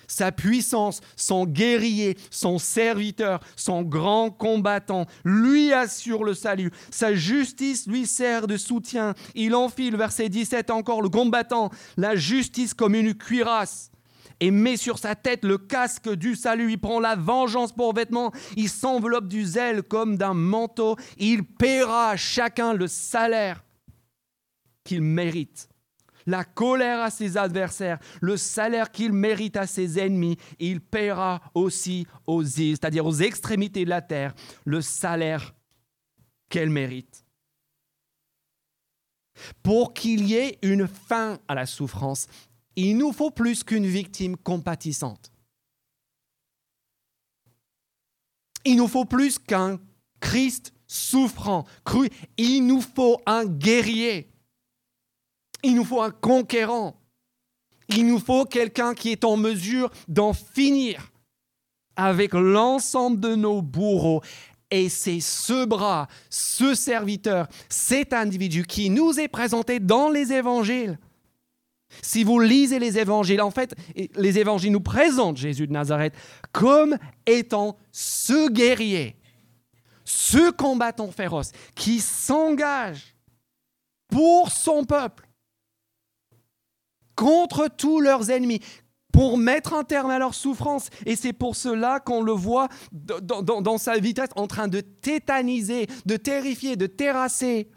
[0.08, 6.71] sa puissance, son guerrier, son serviteur, son grand combattant, lui assure le salut.
[6.91, 9.15] Sa justice lui sert de soutien.
[9.34, 13.91] Il enfile, verset 17 encore, le combattant, la justice comme une cuirasse
[14.39, 16.71] et met sur sa tête le casque du salut.
[16.71, 18.32] Il prend la vengeance pour vêtement.
[18.56, 20.95] Il s'enveloppe du zèle comme d'un manteau.
[21.17, 23.63] Il paiera à chacun le salaire
[24.84, 25.69] qu'il mérite.
[26.28, 32.08] La colère à ses adversaires, le salaire qu'il mérite à ses ennemis, il paiera aussi
[32.26, 34.34] aux îles, c'est-à-dire aux extrémités de la terre,
[34.65, 35.54] le salaire
[36.50, 37.26] qu'elle mérite.
[39.62, 42.28] Pour qu'il y ait une fin à la souffrance,
[42.75, 45.31] il nous faut plus qu'une victime compatissante.
[48.65, 49.79] Il nous faut plus qu'un
[50.19, 52.09] Christ souffrant, cru.
[52.38, 54.29] Il nous faut un guerrier.
[55.63, 56.99] Il nous faut un conquérant.
[57.89, 61.11] Il nous faut quelqu'un qui est en mesure d'en finir
[61.95, 64.21] avec l'ensemble de nos bourreaux.
[64.71, 70.97] Et c'est ce bras, ce serviteur, cet individu qui nous est présenté dans les évangiles
[72.01, 73.75] si vous lisez les évangiles, en fait,
[74.15, 76.13] les évangiles nous présentent Jésus de Nazareth
[76.51, 79.15] comme étant ce guerrier,
[80.03, 83.15] ce combattant féroce qui s'engage
[84.08, 85.27] pour son peuple,
[87.15, 88.62] contre tous leurs ennemis,
[89.12, 90.89] pour mettre un terme à leur souffrance.
[91.05, 95.88] Et c'est pour cela qu'on le voit dans, dans, sa vitesse en train de tétaniser,
[96.05, 97.69] de terrifier, de terrasser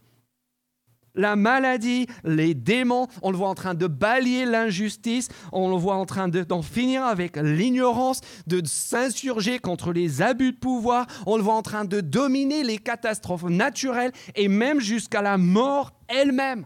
[1.19, 5.97] la maladie, les démons, on le voit en train de balayer l'injustice, on le voit
[5.97, 11.43] en train d'en finir avec l'ignorance, de s'insurger contre les abus de pouvoir, on le
[11.43, 16.65] voit en train de dominer les catastrophes naturelles et même jusqu'à la mort elle-même.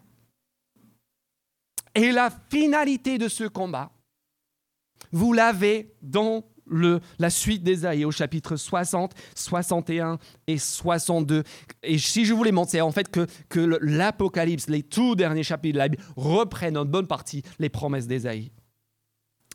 [1.94, 3.90] Et la finalité de ce combat,
[5.10, 6.44] vous l'avez dans
[7.18, 11.44] la suite d'Ésaïe au chapitre 60, 61 et 62.
[11.82, 15.88] Et si je voulais montrer en fait que, l'Apocalypse, les tout derniers chapitres de la
[15.88, 18.50] Bible, reprennent en bonne partie les promesses d'Ésaïe.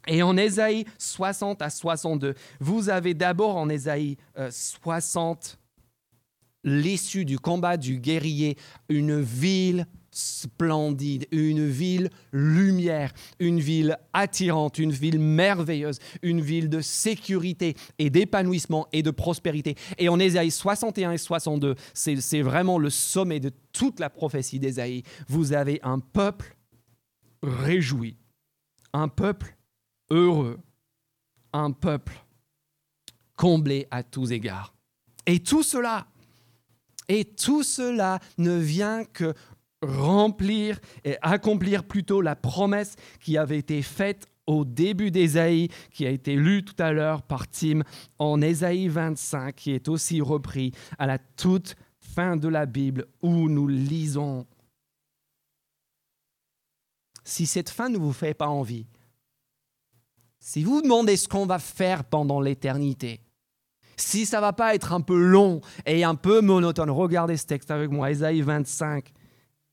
[0.07, 4.17] Et en Ésaïe 60 à 62, vous avez d'abord en Ésaïe
[4.49, 5.67] 60 euh,
[6.63, 8.57] l'issue du combat du guerrier,
[8.89, 9.85] une ville
[10.17, 18.09] splendide, une ville lumière, une ville attirante, une ville merveilleuse, une ville de sécurité et
[18.09, 19.75] d'épanouissement et de prospérité.
[19.97, 25.03] Et en Ésaïe 61 et 62, c'est vraiment le sommet de toute la prophétie d'Ésaïe.
[25.27, 26.57] Vous avez un peuple
[27.43, 28.17] réjoui,
[28.93, 29.55] un peuple
[30.09, 30.57] heureux,
[31.53, 32.25] un peuple
[33.35, 34.73] comblé à tous égards.
[35.27, 36.07] Et tout cela,
[37.07, 39.33] et tout cela ne vient que
[39.81, 46.09] remplir et accomplir plutôt la promesse qui avait été faite au début d'Ésaïe, qui a
[46.09, 47.81] été lue tout à l'heure par Tim
[48.17, 53.49] en Ésaïe 25, qui est aussi repris à la toute fin de la Bible où
[53.49, 54.47] nous lisons.
[57.23, 58.87] Si cette fin ne vous fait pas envie,
[60.39, 63.19] si vous vous demandez ce qu'on va faire pendant l'éternité,
[63.97, 67.69] si ça va pas être un peu long et un peu monotone, regardez ce texte
[67.69, 69.11] avec moi, Ésaïe 25,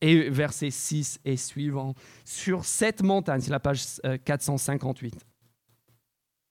[0.04, 1.94] et verset 6 et suivant.
[2.26, 3.86] Sur cette montagne, c'est la page
[4.24, 5.14] 458.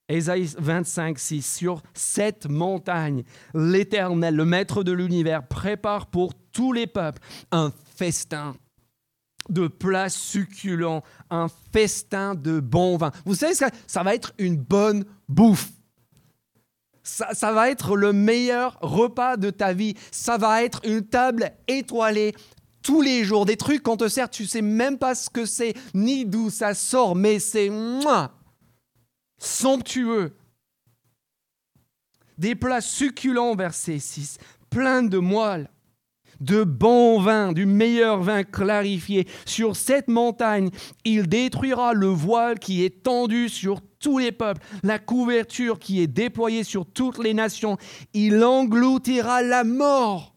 [0.09, 1.55] Ésaïe 25, 6.
[1.57, 8.55] Sur cette montagne, l'Éternel, le Maître de l'univers, prépare pour tous les peuples un festin
[9.49, 13.11] de plats succulents, un festin de bon vin.
[13.23, 15.69] Vous savez, ça, ça va être une bonne bouffe.
[17.03, 19.93] Ça, va être le meilleur repas de ta vie.
[20.09, 22.33] Ça va être une table étoilée
[22.83, 25.73] tous les jours, des trucs qu'on te sert, tu sais même pas ce que c'est,
[25.93, 27.71] ni d'où ça sort, mais c'est
[29.39, 30.35] somptueux.
[32.37, 34.37] Des plats succulents, verset 6,
[34.69, 35.69] pleins de moelle,
[36.39, 39.27] de bon vin, du meilleur vin clarifié.
[39.45, 40.69] Sur cette montagne,
[41.05, 46.07] il détruira le voile qui est tendu sur tous les peuples, la couverture qui est
[46.07, 47.77] déployée sur toutes les nations.
[48.13, 50.35] Il engloutira la mort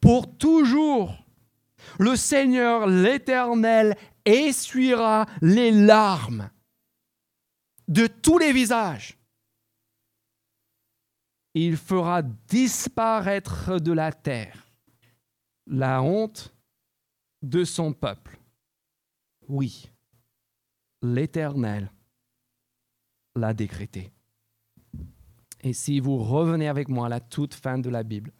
[0.00, 1.25] pour toujours.
[1.98, 6.50] Le Seigneur, l'Éternel, essuiera les larmes
[7.88, 9.18] de tous les visages.
[11.54, 14.66] Il fera disparaître de la terre
[15.66, 16.54] la honte
[17.42, 18.38] de son peuple.
[19.48, 19.90] Oui,
[21.02, 21.90] l'Éternel
[23.34, 24.12] l'a décrété.
[25.62, 28.32] Et si vous revenez avec moi à la toute fin de la Bible,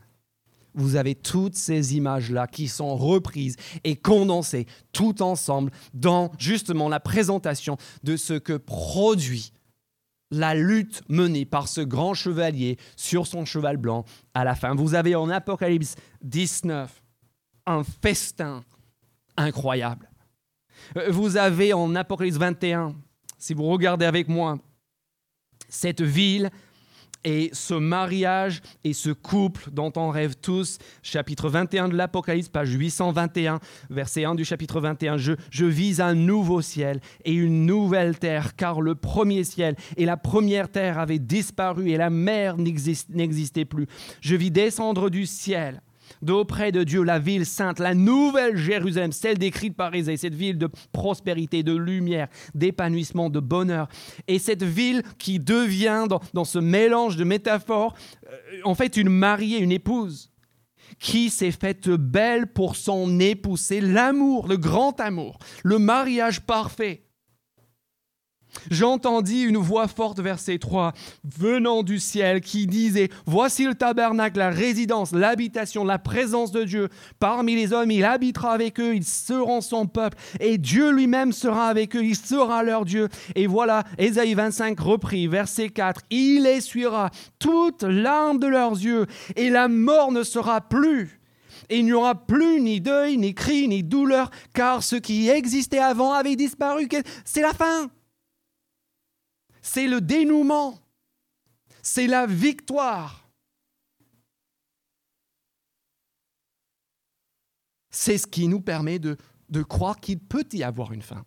[0.76, 7.00] vous avez toutes ces images-là qui sont reprises et condensées tout ensemble dans justement la
[7.00, 9.52] présentation de ce que produit
[10.30, 14.74] la lutte menée par ce grand chevalier sur son cheval blanc à la fin.
[14.74, 17.02] Vous avez en Apocalypse 19
[17.66, 18.64] un festin
[19.36, 20.10] incroyable.
[20.96, 22.94] Euh, vous avez en Apocalypse 21,
[23.38, 24.58] si vous regardez avec moi,
[25.68, 26.50] cette ville
[27.26, 32.70] et ce mariage et ce couple dont on rêve tous, chapitre 21 de l'Apocalypse, page
[32.70, 33.58] 821,
[33.90, 38.54] verset 1 du chapitre 21, je, je vise un nouveau ciel et une nouvelle terre,
[38.54, 43.88] car le premier ciel et la première terre avaient disparu et la mer n'existait plus.
[44.20, 45.82] Je vis descendre du ciel
[46.22, 50.58] d'auprès de Dieu, la ville sainte, la nouvelle Jérusalem, celle décrite par Isaïe, cette ville
[50.58, 53.88] de prospérité, de lumière, d'épanouissement, de bonheur.
[54.28, 57.94] Et cette ville qui devient, dans, ce mélange de métaphores,
[58.26, 60.30] euh, en fait une mariée, une épouse,
[60.98, 63.56] qui s'est faite belle pour son époux.
[63.56, 67.05] C'est l'amour, le grand amour, le mariage parfait.
[68.70, 70.92] J'entendis une voix forte, verset 3,
[71.38, 76.88] venant du ciel, qui disait, Voici le tabernacle, la résidence, l'habitation, la présence de Dieu.
[77.18, 81.68] Parmi les hommes, il habitera avec eux, ils seront son peuple, et Dieu lui-même sera
[81.68, 83.08] avec eux, il sera leur Dieu.
[83.34, 89.50] Et voilà, Ésaïe 25 repris, verset 4, Il essuiera toute larme de leurs yeux, et
[89.50, 91.20] la mort ne sera plus.
[91.68, 95.78] Et il n'y aura plus ni deuil, ni cri, ni douleur, car ce qui existait
[95.78, 96.88] avant avait disparu.
[97.24, 97.90] C'est la fin
[99.66, 100.78] c'est le dénouement,
[101.82, 103.28] c'est la victoire.
[107.90, 109.16] C'est ce qui nous permet de,
[109.64, 111.24] croire qu'il peut y avoir une fin.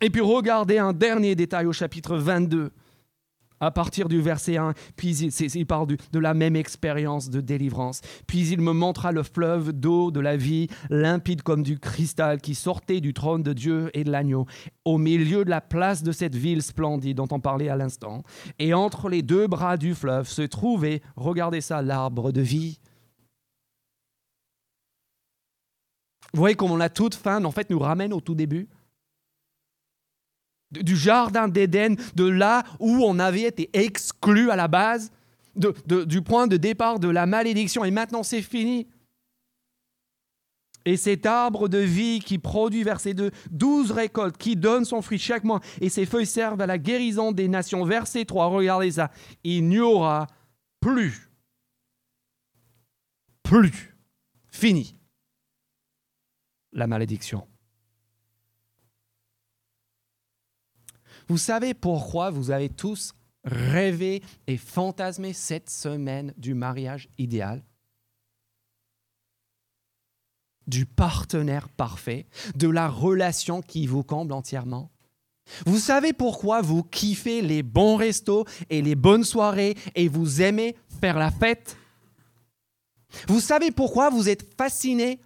[0.00, 2.72] Et puis regardez un dernier détail au chapitre 22
[3.62, 8.00] à partir du verset 1, puis il, parle de la même expérience de délivrance.
[8.26, 12.56] Puis il me montra le fleuve d'eau de la vie, limpide comme du cristal, qui
[12.56, 14.46] sortait du trône de Dieu et de l'agneau,
[14.84, 18.24] au milieu de la place de cette ville splendide dont on parlait à l'instant.
[18.58, 22.80] Et entre les deux bras du fleuve se trouvait, regardez ça, l'arbre de vie.
[26.34, 28.68] Vous voyez comment la toute fin, en fait, nous ramène au tout début
[30.72, 35.12] du jardin d'Éden, de là où on avait été exclu à la base,
[35.54, 38.86] du point de départ de la malédiction, et maintenant c'est fini.
[40.84, 45.18] Et cet arbre de vie qui produit, verset 2, douze récoltes, qui donne son fruit
[45.18, 47.84] chaque mois, et ses feuilles servent à la guérison des nations.
[47.84, 49.12] Verset 3, regardez ça,
[49.44, 50.26] il n'y aura
[50.80, 51.30] plus,
[53.42, 53.96] plus,
[54.50, 54.96] fini,
[56.72, 57.46] la malédiction.
[61.32, 67.64] Vous savez pourquoi vous avez tous rêvé et fantasmé cette semaine du mariage idéal?
[70.66, 74.90] Du partenaire parfait, de la relation qui vous comble entièrement.
[75.64, 80.76] Vous savez pourquoi vous kiffez les bons restos et les bonnes soirées et vous aimez
[81.00, 81.78] faire la fête?
[83.26, 85.18] Vous savez pourquoi vous êtes fasciné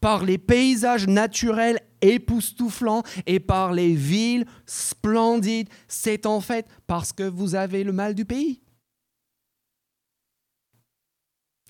[0.00, 7.22] par les paysages naturels époustouflants et par les villes splendides, c'est en fait parce que
[7.22, 8.60] vous avez le mal du pays.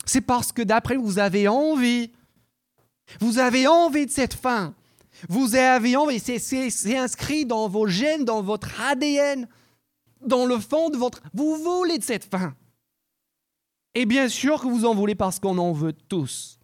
[0.05, 2.13] C'est parce que d'après vous avez envie.
[3.21, 4.75] Vous avez envie de cette fin.
[5.29, 9.49] Vous avez envie, c'est inscrit dans vos gènes, dans votre ADN,
[10.21, 11.23] dans le fond de votre...
[11.33, 12.55] Vous voulez de cette fin.
[13.95, 16.56] Et bien sûr que vous en voulez parce qu'on en veut tous.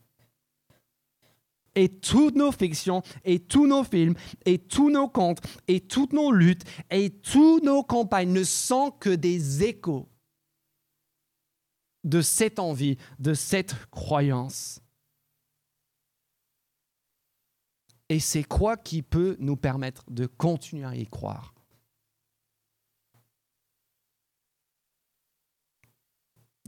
[1.75, 4.15] Et toutes nos fictions, et tous nos films,
[4.45, 9.11] et tous nos contes, et toutes nos luttes, et toutes nos campagnes ne sont que
[9.11, 10.09] des échos
[12.05, 14.81] de cette envie, de cette croyance.
[18.09, 21.55] Et c'est quoi qui peut nous permettre de continuer à y croire?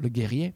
[0.01, 0.55] Le guerrier,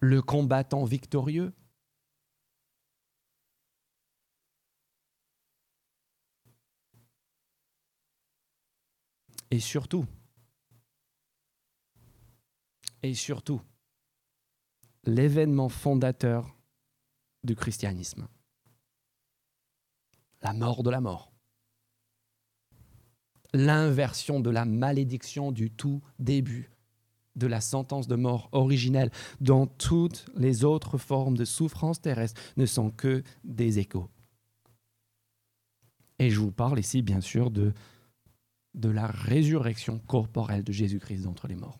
[0.00, 1.52] le combattant victorieux.
[9.50, 10.04] Et surtout,
[13.02, 13.62] et surtout,
[15.04, 16.56] l'événement fondateur
[17.44, 18.26] du christianisme,
[20.42, 21.32] la mort de la mort,
[23.52, 26.75] l'inversion de la malédiction du tout début
[27.36, 29.10] de la sentence de mort originelle,
[29.40, 34.08] dont toutes les autres formes de souffrance terrestre ne sont que des échos.
[36.18, 37.74] Et je vous parle ici, bien sûr, de,
[38.74, 41.78] de la résurrection corporelle de Jésus-Christ d'entre les morts.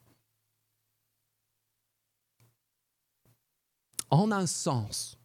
[4.11, 5.19] En un sens,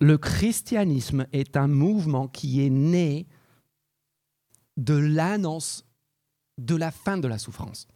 [0.00, 3.26] le christianisme est un mouvement qui est né
[4.76, 5.84] de l'annonce
[6.60, 7.86] de la fin de la souffrance.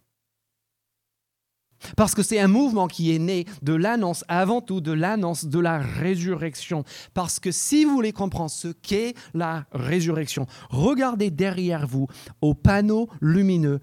[1.95, 5.59] Parce que c'est un mouvement qui est né de l'annonce, avant tout de l'annonce de
[5.59, 6.83] la résurrection.
[7.13, 12.07] Parce que si vous voulez comprendre ce qu'est la résurrection, regardez derrière vous
[12.41, 13.81] au panneau lumineux,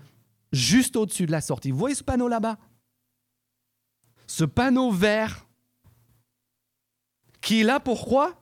[0.53, 1.71] juste au-dessus de la sortie.
[1.71, 2.59] Vous voyez ce panneau là-bas?
[4.27, 5.47] Ce panneau vert
[7.41, 8.42] qui est là pourquoi?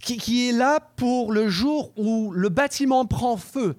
[0.00, 3.76] Qui, est là pour le jour où le bâtiment prend feu.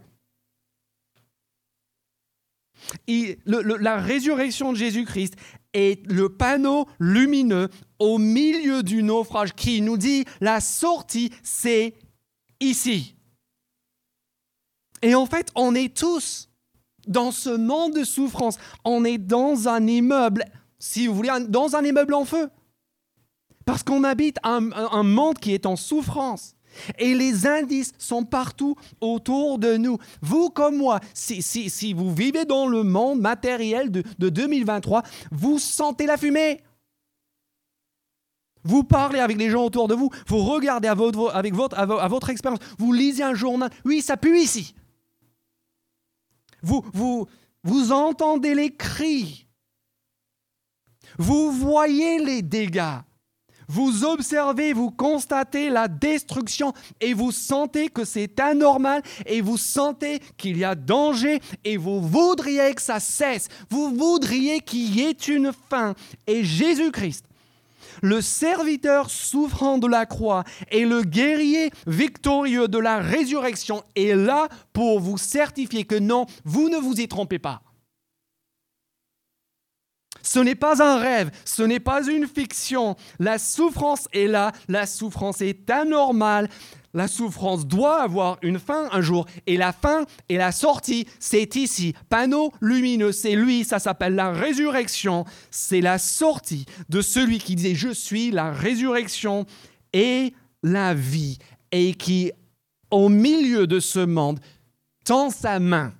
[3.07, 5.35] Et la résurrection de Jésus-Christ
[5.73, 11.95] est le panneau lumineux au milieu du naufrage qui nous dit la sortie, c'est
[12.59, 13.15] ici.
[15.01, 16.49] Et en fait, on est tous
[17.07, 18.57] dans ce monde de souffrance.
[18.85, 20.45] On est dans un immeuble,
[20.79, 22.49] si vous voulez, dans un immeuble en feu.
[23.65, 26.55] Parce qu'on habite un, monde qui est en souffrance.
[26.97, 29.97] Et les indices sont partout autour de nous.
[30.21, 36.17] Vous comme moi, si, vous vivez dans le monde matériel de, 2023, vous sentez la
[36.17, 36.61] fumée.
[38.63, 42.61] Vous parlez avec les gens autour de vous, vous regardez à votre, avec votre, expérience,
[42.79, 43.69] vous lisez un journal.
[43.85, 44.73] Oui, ça pue ici.
[46.61, 49.47] Vous entendez les cris.
[51.17, 53.01] Vous voyez les dégâts.
[53.73, 60.19] Vous observez, vous constatez la destruction et vous sentez que c'est anormal et vous sentez
[60.37, 63.47] qu'il y a danger et vous voudriez que ça cesse.
[63.71, 65.95] Vous voudriez qu'il y ait une fin.
[66.27, 67.25] Et Jésus-Christ,
[68.03, 74.49] le serviteur souffrant de la croix et le guerrier victorieux de la résurrection est là
[74.71, 77.63] pour vous certifier que non, vous ne vous y trompez pas.
[80.23, 82.95] Ce n'est pas un rêve, ce n'est pas une fiction.
[83.19, 86.49] La souffrance est là, la souffrance est anormale.
[86.95, 89.25] La souffrance doit avoir une fin un jour.
[89.47, 91.93] Et la fin et la sortie, c'est ici.
[92.07, 95.25] Panneau lumineux, c'est lui, ça s'appelle la résurrection.
[95.49, 99.45] C'est la sortie de celui qui disait Je suis la résurrection
[99.91, 101.39] et la vie.
[101.71, 102.31] Et qui,
[102.91, 104.39] au milieu de ce monde,
[105.03, 105.93] tend sa main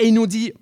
[0.00, 0.52] et il nous dit,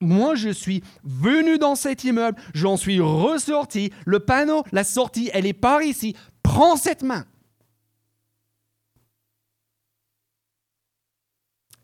[0.00, 5.46] moi je suis venu dans cet immeuble, j'en suis ressorti, le panneau, la sortie, elle
[5.46, 7.26] est par ici, prends cette main.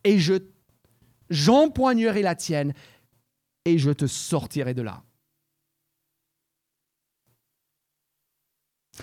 [0.05, 0.35] Et je
[1.29, 2.75] j'empoignerai la tienne
[3.65, 5.03] et je te sortirai de là.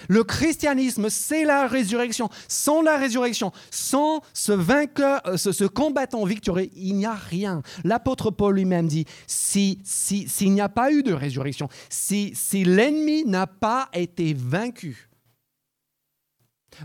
[0.08, 2.30] Le christianisme, c'est la résurrection.
[2.48, 7.62] Sans la résurrection, sans ce vainqueur, euh, ce, combattant victorieux, il n'y a rien.
[7.84, 12.64] L'apôtre Paul lui-même dit, s'il si, s'il n'y a pas eu de résurrection, si, si
[12.64, 15.10] l'ennemi n'a pas été vaincu,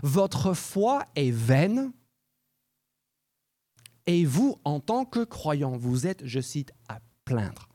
[0.01, 1.91] votre foi est vaine
[4.05, 7.69] et vous, en tant que croyant, vous êtes, je cite, à plaindre.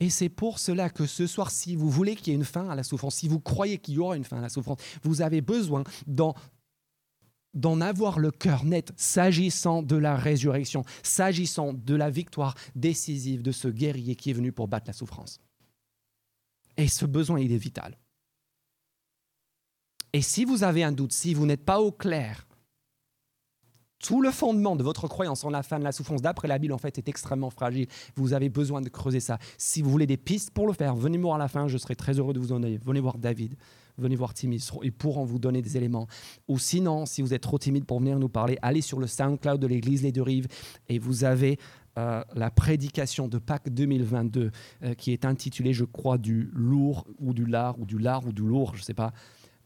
[0.00, 2.68] Et c'est pour cela que ce soir, si vous voulez qu'il y ait une fin
[2.68, 5.22] à la souffrance, si vous croyez qu'il y aura une fin à la souffrance, vous
[5.22, 6.34] avez besoin d'en
[7.80, 13.68] avoir le cœur net s'agissant de la résurrection, s'agissant de la victoire décisive de ce
[13.68, 15.40] guerrier qui est venu pour battre la souffrance.
[16.76, 17.96] Et ce besoin, il est vital.
[20.12, 22.46] Et si vous avez un doute, si vous n'êtes pas au clair
[24.06, 26.72] tout le fondement de votre croyance en la fin de la souffrance, d'après la Bible,
[26.72, 27.88] en fait, est extrêmement fragile.
[28.14, 29.38] Vous avez besoin de creuser ça.
[29.58, 31.96] Si vous voulez des pistes pour le faire, venez voir à la fin, je serai
[31.96, 32.78] très heureux de vous en donner.
[32.84, 33.56] Venez voir David,
[33.98, 36.06] venez voir Timmy, ils pourront vous donner des éléments.
[36.46, 39.60] Ou sinon, si vous êtes trop timide pour venir nous parler, allez sur le SoundCloud
[39.60, 40.46] de l'Église Les Deux Rives
[40.88, 41.58] et vous avez
[41.98, 44.50] euh, la prédication de Pâques 2022
[44.82, 48.32] euh, qui est intitulée, je crois, du lourd ou du lard ou du lard ou
[48.32, 49.12] du lourd, je ne sais pas.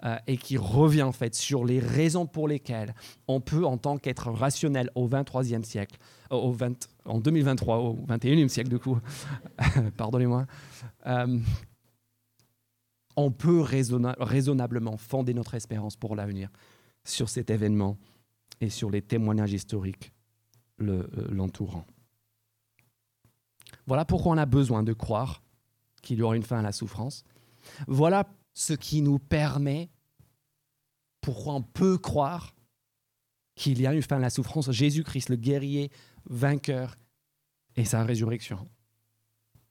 [0.03, 2.95] Euh, et qui revient en fait sur les raisons pour lesquelles
[3.29, 5.99] on peut, en tant qu'être rationnel au 23e siècle,
[6.33, 8.99] euh, au 20, en 2023, au 21e siècle du coup,
[9.99, 10.47] pardonnez-moi,
[11.07, 11.39] euh,
[13.17, 16.49] on peut raisonnablement fonder notre espérance pour l'avenir
[17.05, 17.99] sur cet événement
[18.63, 20.13] et sur les témoignages historiques
[20.79, 21.85] l'entourant.
[23.87, 25.43] voilà pourquoi on a besoin de croire
[26.01, 27.23] qu'il y aura une fin à la souffrance.
[27.87, 29.91] Voilà ce qui nous permet,
[31.21, 32.55] pourquoi on peut croire
[33.55, 35.91] qu'il y a une fin la souffrance, Jésus-Christ, le guerrier
[36.25, 36.97] vainqueur,
[37.77, 38.69] et sa résurrection.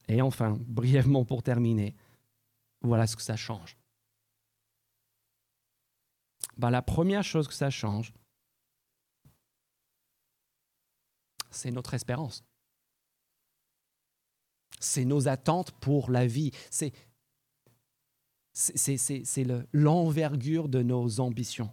[0.08, 1.94] Et enfin, brièvement pour terminer,
[2.82, 3.76] voilà ce que ça change.
[6.56, 8.12] Ben, la première chose que ça change,
[11.50, 12.44] c'est notre espérance.
[14.78, 16.52] C'est nos attentes pour la vie.
[16.70, 16.92] C'est
[18.52, 21.70] c'est l'envergure de nos ambitions.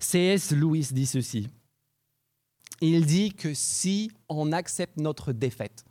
[0.00, 0.52] C.S.
[0.52, 1.48] Lewis dit ceci.
[2.80, 5.84] Il dit que si on accepte notre défaite,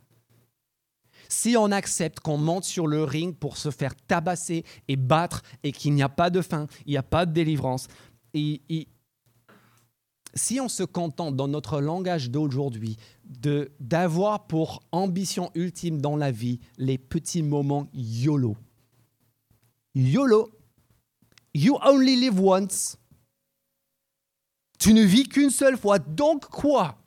[1.28, 5.72] si on accepte qu'on monte sur le ring pour se faire tabasser et battre et
[5.72, 7.88] qu'il n'y a pas de fin, il n'y a pas de délivrance,
[8.34, 8.60] et,
[10.36, 12.96] si on se contente dans notre langage d'aujourd'hui
[13.78, 18.56] d'avoir pour ambition ultime dans la vie les petits moments YOLO,
[19.94, 20.50] YOLO.
[21.54, 22.96] You only live once.
[24.78, 25.98] Tu ne vis qu'une seule fois.
[25.98, 26.98] Donc quoi?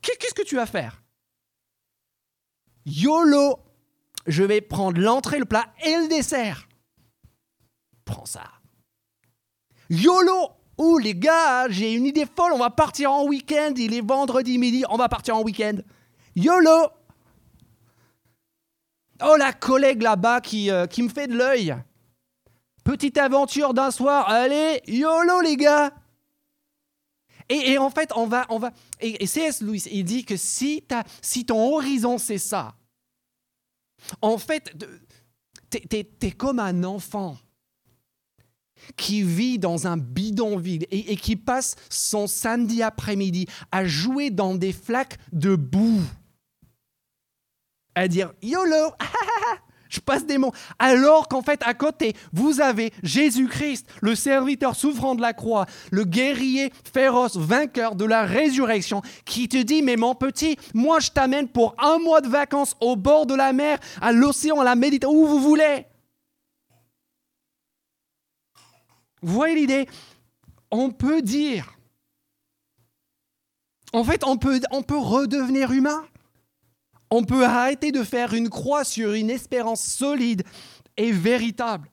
[0.00, 1.02] Qu'est-ce que tu vas faire?
[2.86, 3.58] YOLO.
[4.26, 6.68] Je vais prendre l'entrée, le plat et le dessert.
[8.04, 8.50] Prends ça.
[9.90, 10.50] YOLO.
[10.78, 12.52] Oh les gars, j'ai une idée folle.
[12.52, 13.72] On va partir en week-end.
[13.76, 14.84] Il est vendredi midi.
[14.88, 15.76] On va partir en week-end.
[16.34, 16.88] YOLO.
[19.22, 21.74] Oh la collègue là-bas qui, euh, qui me fait de l'œil.
[22.86, 25.92] Petite aventure d'un soir, allez, YOLO les gars
[27.48, 28.72] et, en fait, on va, on va.
[29.00, 29.60] Et, C.S.
[29.60, 30.84] Lewis, il dit que si,
[31.20, 32.76] si ton horizon c'est ça,
[34.22, 34.72] en fait,
[35.70, 37.38] t'es es, comme un enfant
[38.96, 44.54] qui vit dans un bidonville et, et qui passe son samedi après-midi à jouer dans
[44.54, 46.02] des flaques de boue,
[47.96, 48.92] à dire YOLO,
[49.88, 50.52] je passe des mots.
[50.78, 56.04] Alors qu'en fait, à côté, vous avez Jésus-Christ, le serviteur souffrant de la croix, le
[56.04, 61.48] guerrier féroce, vainqueur de la résurrection, qui te dit, mais mon petit, moi je t'amène
[61.48, 65.18] pour un mois de vacances au bord de la mer, à l'océan, à la Méditerranée,
[65.18, 65.86] où vous voulez.
[69.22, 69.88] Vous voyez l'idée?
[70.70, 71.76] On peut dire,
[73.92, 76.04] en fait, on peut, on peut redevenir humain.
[77.10, 80.42] On peut arrêter de faire une croix sur une espérance solide
[80.96, 81.90] et véritable.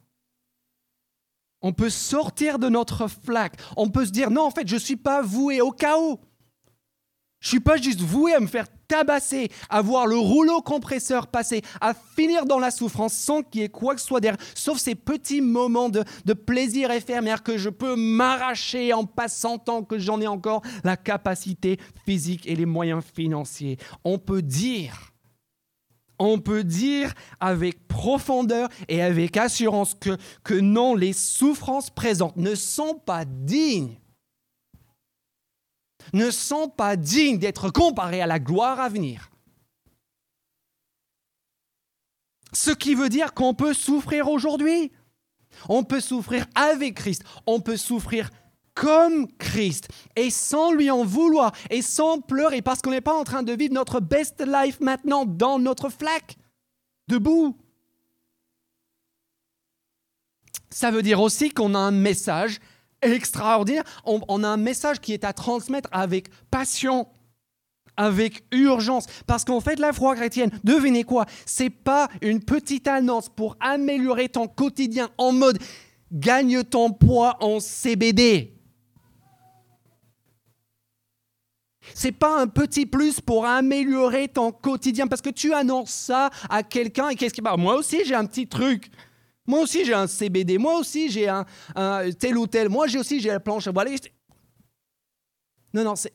[1.62, 3.56] On peut sortir de notre flaque.
[3.78, 6.20] On peut se dire, non, en fait, je ne suis pas voué au chaos.
[7.44, 11.62] Je suis pas juste voué à me faire tabasser, à voir le rouleau compresseur passer,
[11.82, 14.78] à finir dans la souffrance sans qu'il y ait quoi que ce soit derrière, sauf
[14.78, 20.00] ces petits moments de, de plaisir éphémère que je peux m'arracher en passant tant que
[20.00, 23.78] j'en ai encore la capacité physique et les moyens financiers.
[24.06, 25.10] On peut dire
[26.20, 32.56] on peut dire avec profondeur et avec assurance que, que non, les souffrances présentes ne
[32.56, 33.98] sont pas dignes,
[36.14, 39.30] ne sont pas dignes d'être comparées à la gloire à venir.
[42.54, 44.92] Ce qui veut dire qu'on peut souffrir aujourd'hui.
[45.70, 47.24] On peut souffrir avec Christ.
[47.48, 48.30] On peut souffrir
[48.76, 53.24] comme Christ et sans lui en vouloir et sans pleurer parce qu'on n'est pas en
[53.24, 56.38] train de vivre notre best life maintenant dans notre flaque,
[57.08, 57.58] debout.
[60.70, 62.60] Ça veut dire aussi qu'on a un message
[63.06, 67.08] extraordinaire, on, a un message qui est à transmettre avec passion,
[67.98, 69.06] avec urgence.
[69.28, 71.26] Parce qu'en fait, la foi chrétienne, devinez quoi?
[71.46, 75.60] C'est pas une petite annonce pour améliorer ton quotidien en mode
[76.12, 78.54] gagne ton poids en CBD.
[81.94, 86.64] C'est pas un petit plus pour améliorer ton quotidien parce que tu annonces ça à
[86.64, 88.90] quelqu'un et qu'est-ce qui bah, moi aussi j'ai un petit truc.
[89.46, 91.46] Moi aussi j'ai un CBD, moi aussi j'ai un,
[92.20, 93.92] tel ou tel, moi j'ai aussi j'ai la planche voilà.
[95.74, 96.14] Non non, c'est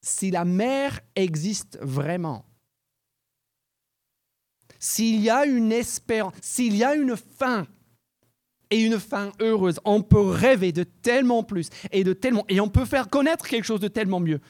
[0.00, 2.44] si la mer existe vraiment,
[4.78, 7.66] s'il y a une espérance, s'il y a une fin,
[8.70, 9.80] et une fin heureuse.
[9.84, 13.64] On peut rêver de tellement plus et de tellement et on peut faire connaître quelque
[13.64, 14.40] chose de tellement mieux.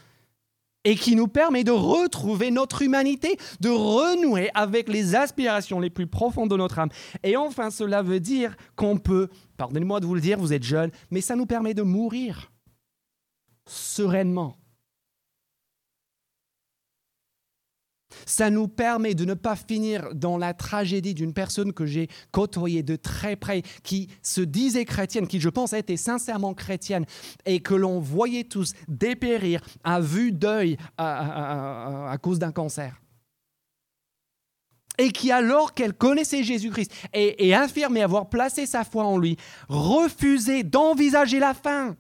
[0.85, 6.07] Et qui nous permet de retrouver notre humanité, de renouer avec les aspirations les plus
[6.07, 6.91] profondes de notre âme.
[7.23, 10.91] Et enfin, cela veut dire qu'on peut, pardonnez-moi de vous le dire, vous êtes jeune,
[11.11, 12.53] mais ça nous permet de mourir
[13.67, 14.58] sereinement
[18.27, 22.83] Ça nous permet de ne pas finir dans la tragédie d'une personne que j'ai côtoyée
[22.83, 27.05] de très près, qui se disait chrétienne, qui je pense était sincèrement chrétienne,
[27.47, 33.01] et que l'on voyait tous dépérir à vue d'œil à, cause d'un cancer
[35.01, 39.37] et qui, alors qu'elle connaissait Jésus-Christ et, affirmait avoir placé sa foi en lui,
[39.69, 41.97] refusait d'envisager la fin.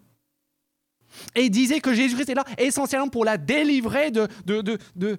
[1.36, 5.18] Et disait que Jésus-Christ est là essentiellement pour la délivrer de, de, de,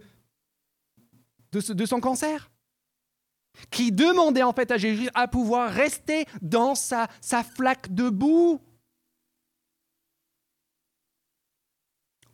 [1.85, 2.51] son cancer
[3.71, 7.07] qui demandait en fait à Jésus à pouvoir rester dans sa
[7.55, 8.61] flaque de boue.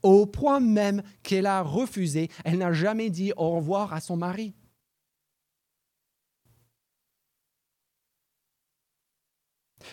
[0.04, 4.54] Au point même qu'elle a refusé, elle n'a jamais dit au revoir à son mari.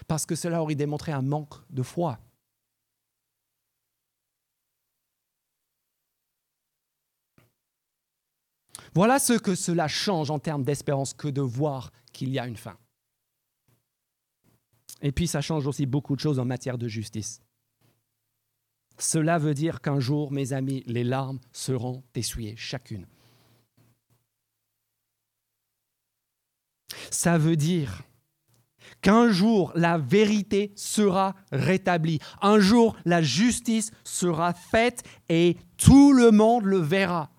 [0.07, 2.19] Parce que cela aurait démontré un manque de foi.
[8.95, 12.57] Voilà ce que cela change en termes d'espérance que de voir qu'il y a une
[12.57, 12.77] fin.
[15.01, 17.43] Et puis ça change aussi beaucoup de choses en matière de justice.
[18.99, 23.07] Cela veut dire qu'un jour, mes amis, les larmes seront essuyées, chacune.
[27.11, 28.03] Ça veut dire
[29.01, 36.31] qu'un jour la vérité sera rétablie, un jour la justice sera faite et tout le
[36.31, 37.31] monde le verra.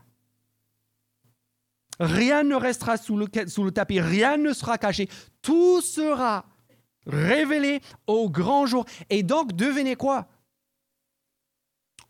[2.00, 5.08] Rien ne restera sous le, tapis, rien ne sera caché.
[5.42, 6.46] Tout sera
[7.06, 8.86] révélé au grand jour.
[9.10, 10.28] Et donc, devenez quoi?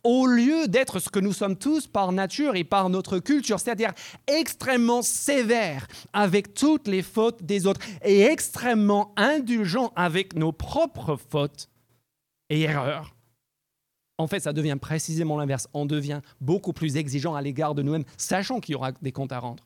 [0.04, 3.94] Au lieu d'être ce que nous sommes tous par nature et par notre culture, c'est-à-dire
[4.28, 11.70] extrêmement sévère avec toutes les fautes des autres et extrêmement indulgent avec nos propres fautes
[12.50, 13.16] et erreurs,
[14.18, 15.68] en fait, ça devient précisément l'inverse.
[15.74, 19.32] On devient beaucoup plus exigeant à l'égard de nous-mêmes, sachant qu'il y aura des comptes
[19.32, 19.64] à rendre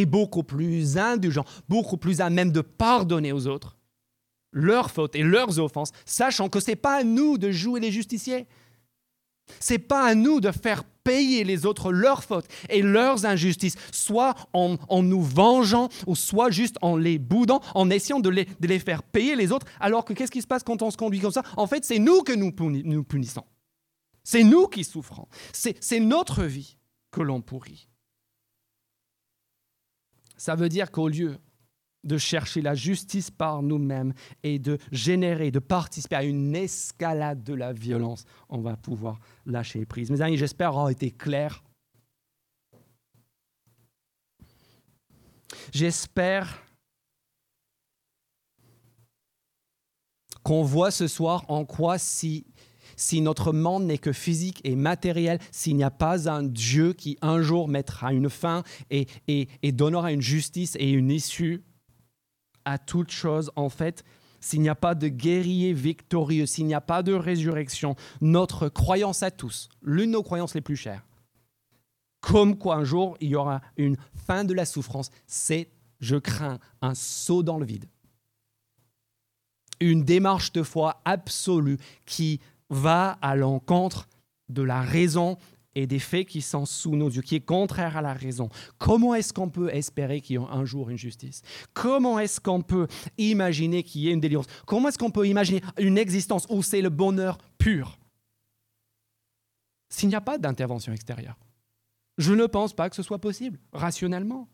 [0.00, 3.76] est beaucoup plus indulgent, beaucoup plus à même de pardonner aux autres
[4.52, 7.90] leurs fautes et leurs offenses, sachant que ce n'est pas à nous de jouer les
[7.90, 8.46] justiciers.
[9.60, 14.34] C'est pas à nous de faire payer les autres leurs fautes et leurs injustices, soit
[14.52, 18.78] en, nous vengeant ou soit juste en les boudant, en essayant de les, de les
[18.78, 19.66] faire payer les autres.
[19.80, 21.42] Alors que qu'est-ce qui se passe quand on se conduit comme ça?
[21.56, 22.52] En fait, c'est nous que nous,
[22.84, 23.44] nous punissons.
[24.22, 25.26] C'est nous qui souffrons.
[25.52, 26.76] C'est notre vie
[27.10, 27.88] que l'on pourrit.
[30.42, 31.38] Ça veut dire qu'au lieu
[32.02, 34.12] de chercher la justice par nous-mêmes
[34.42, 39.86] et de générer, de participer à une escalade de la violence, on va pouvoir lâcher
[39.86, 40.10] prise.
[40.10, 41.62] Mes amis, j'espère avoir été clair.
[45.72, 46.60] J'espère
[50.42, 52.51] qu'on voit ce soir en quoi si
[53.02, 57.18] si notre monde n'est que physique et matériel, s'il n'y a pas un Dieu qui
[57.20, 61.64] un jour mettra une fin et, et, donnera une justice et une issue
[62.64, 64.04] à toute chose, en fait,
[64.40, 69.24] s'il n'y a pas de guerrier victorieux, s'il n'y a pas de résurrection, notre croyance
[69.24, 71.04] à tous, l'une de nos croyances les plus chères,
[72.20, 73.96] comme quoi un jour il y aura une
[74.26, 77.88] fin de la souffrance, c'est, je crains, un saut dans le vide.
[79.80, 82.40] Une démarche de foi absolue qui
[82.72, 84.08] va à l'encontre
[84.48, 85.36] de la raison
[85.74, 88.48] et des faits qui sont sous nos yeux, qui est contraire à la raison.
[88.78, 91.42] Comment est-ce qu'on peut espérer qu'il y ait un jour une justice?
[91.72, 94.48] Comment est-ce qu'on peut imaginer qu'il y ait une délivrance?
[94.66, 97.98] Comment est-ce qu'on peut imaginer une existence où c'est le bonheur pur?
[99.88, 101.38] S'il n'y a pas d'intervention extérieure.
[102.18, 104.48] Je ne pense pas que ce soit possible, rationnellement.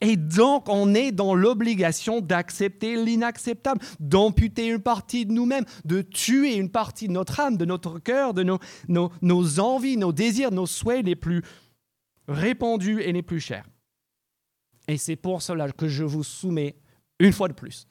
[0.00, 6.56] Et donc, on est dans l'obligation d'accepter l'inacceptable, d'amputer une partie de nous-mêmes, de tuer
[6.56, 10.66] une partie de notre âme, de notre cœur, de nos, nos, envies, nos désirs, nos
[10.66, 11.42] souhaits les plus
[12.28, 13.64] répandus et les plus chers.
[14.88, 16.76] Et c'est pour cela que je vous soumets
[17.18, 17.86] une fois de plus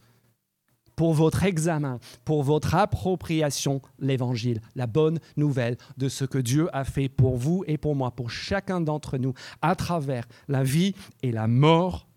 [0.96, 6.84] pour votre examen, pour votre appropriation, l'évangile, la bonne nouvelle de ce que Dieu a
[6.84, 11.32] fait pour vous et pour moi, pour chacun d'entre nous, à travers la vie et
[11.32, 12.08] la mort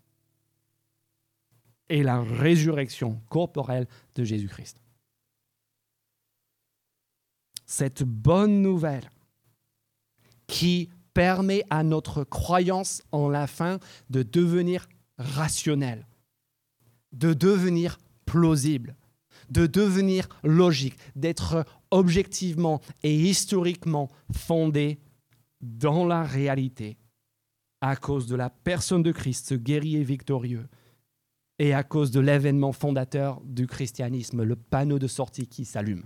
[1.89, 4.77] et la résurrection corporelle de Jésus-Christ.
[7.65, 9.09] Cette bonne nouvelle
[10.47, 16.07] qui permet à notre croyance en la fin de devenir rationnelle,
[17.11, 17.97] de devenir
[18.29, 18.95] plausible,
[19.49, 24.99] de devenir logique, d'être objectivement et historiquement fondé
[25.61, 26.97] dans la réalité
[27.81, 30.67] à cause de la personne de Christ, ce guerrier victorieux,
[31.57, 36.05] et à cause de l'événement fondateur du christianisme, le panneau de sortie qui s'allume.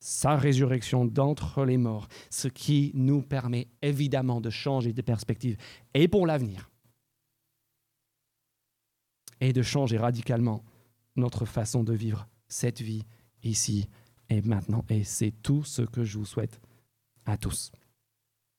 [0.00, 5.58] Sa résurrection d'entre les morts, ce qui nous permet évidemment de changer de perspective
[5.92, 6.70] et pour l'avenir,
[9.40, 10.64] et de changer radicalement
[11.16, 13.04] notre façon de vivre cette vie
[13.42, 13.88] ici
[14.28, 14.84] et maintenant.
[14.88, 16.60] Et c'est tout ce que je vous souhaite
[17.26, 17.70] à tous.